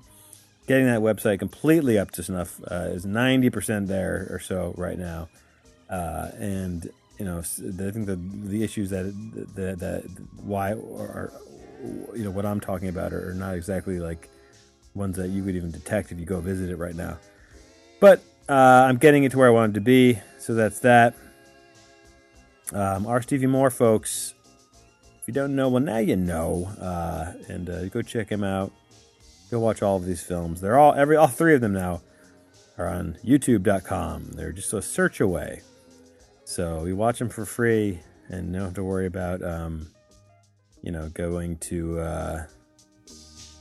getting 0.68 0.86
that 0.86 1.00
website 1.00 1.40
completely 1.40 1.98
up 1.98 2.12
to 2.12 2.24
snuff. 2.24 2.62
Uh, 2.70 2.90
is 2.92 3.06
90% 3.06 3.88
there 3.88 4.28
or 4.30 4.40
so 4.40 4.74
right 4.78 4.98
now, 4.98 5.30
uh, 5.90 6.30
and 6.38 6.90
you 7.20 7.26
know, 7.26 7.40
I 7.40 7.42
think 7.42 8.06
the 8.06 8.20
the 8.46 8.64
issues 8.64 8.90
that 8.92 9.06
that, 9.56 9.80
that 9.80 10.04
why 10.44 10.74
are 10.74 11.32
you 12.16 12.24
know 12.24 12.32
what 12.32 12.46
I'm 12.46 12.60
talking 12.60 12.90
about 12.90 13.14
are, 13.14 13.34
not 13.34 13.56
exactly 13.56 14.00
like 14.00 14.30
ones 14.94 15.18
that 15.18 15.30
you 15.30 15.44
would 15.44 15.56
even 15.56 15.72
detect 15.72 16.12
if 16.12 16.20
you 16.20 16.26
go 16.26 16.40
visit 16.42 16.70
it 16.70 16.78
right 16.78 16.96
now. 16.96 17.18
But 18.00 18.22
uh, 18.50 18.54
I'm 18.54 18.98
getting 18.98 19.24
it 19.24 19.32
to 19.32 19.38
where 19.38 19.48
I 19.48 19.52
wanted 19.52 19.76
to 19.76 19.82
be, 19.82 20.20
so 20.38 20.54
that's 20.54 20.80
that. 20.80 21.16
Um, 22.74 23.08
R. 23.08 23.22
Stevie 23.22 23.48
Moore, 23.48 23.70
folks. 23.70 24.34
If 25.22 25.28
you 25.28 25.34
don't 25.34 25.56
know, 25.56 25.70
well, 25.70 25.82
now 25.82 25.98
you 25.98 26.16
know, 26.16 26.70
uh, 26.80 27.34
and 27.48 27.70
uh, 27.70 27.86
go 27.90 28.02
check 28.02 28.30
him 28.30 28.44
out. 28.44 28.72
Go 29.50 29.60
watch 29.60 29.82
all 29.82 29.98
of 29.98 30.06
these 30.06 30.22
films. 30.22 30.62
They're 30.62 30.78
all 30.78 30.94
every 30.94 31.16
all 31.16 31.28
three 31.28 31.56
of 31.56 31.62
them 31.62 31.74
now 31.74 32.02
are 32.78 32.88
on 32.88 33.18
YouTube.com. 33.26 34.32
They're 34.34 34.52
just 34.52 34.74
a 34.74 34.82
search 34.82 35.20
away. 35.20 35.62
So 36.48 36.86
you 36.86 36.96
watch 36.96 37.20
them 37.20 37.28
for 37.28 37.46
free 37.46 38.00
and 38.30 38.54
don't 38.54 38.62
have 38.64 38.74
to 38.76 38.84
worry 38.84 39.06
about, 39.06 39.44
um, 39.44 39.86
you 40.82 40.94
know, 40.94 41.10
going 41.10 41.58
to, 41.58 42.00
uh, 42.00 42.46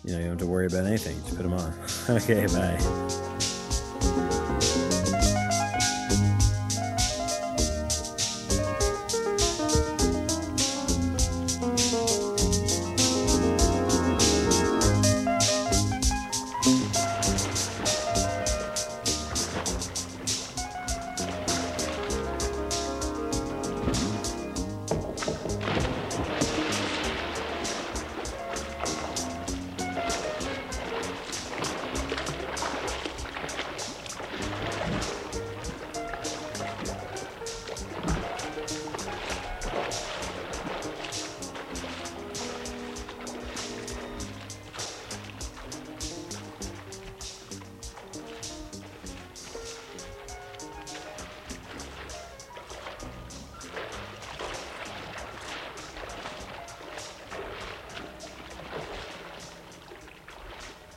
you 0.05 0.12
know, 0.12 0.18
you 0.18 0.25
don't 0.27 0.29
have 0.29 0.38
to 0.38 0.46
worry 0.46 0.66
about 0.66 0.87
anything. 0.87 1.20
Just 1.25 1.37
put 1.37 1.42
them 1.42 1.53
on. 1.53 1.75
okay, 2.09 2.46
bye. 2.46 3.56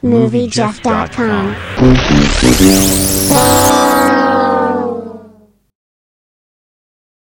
MovieJeff.com. 0.09 1.55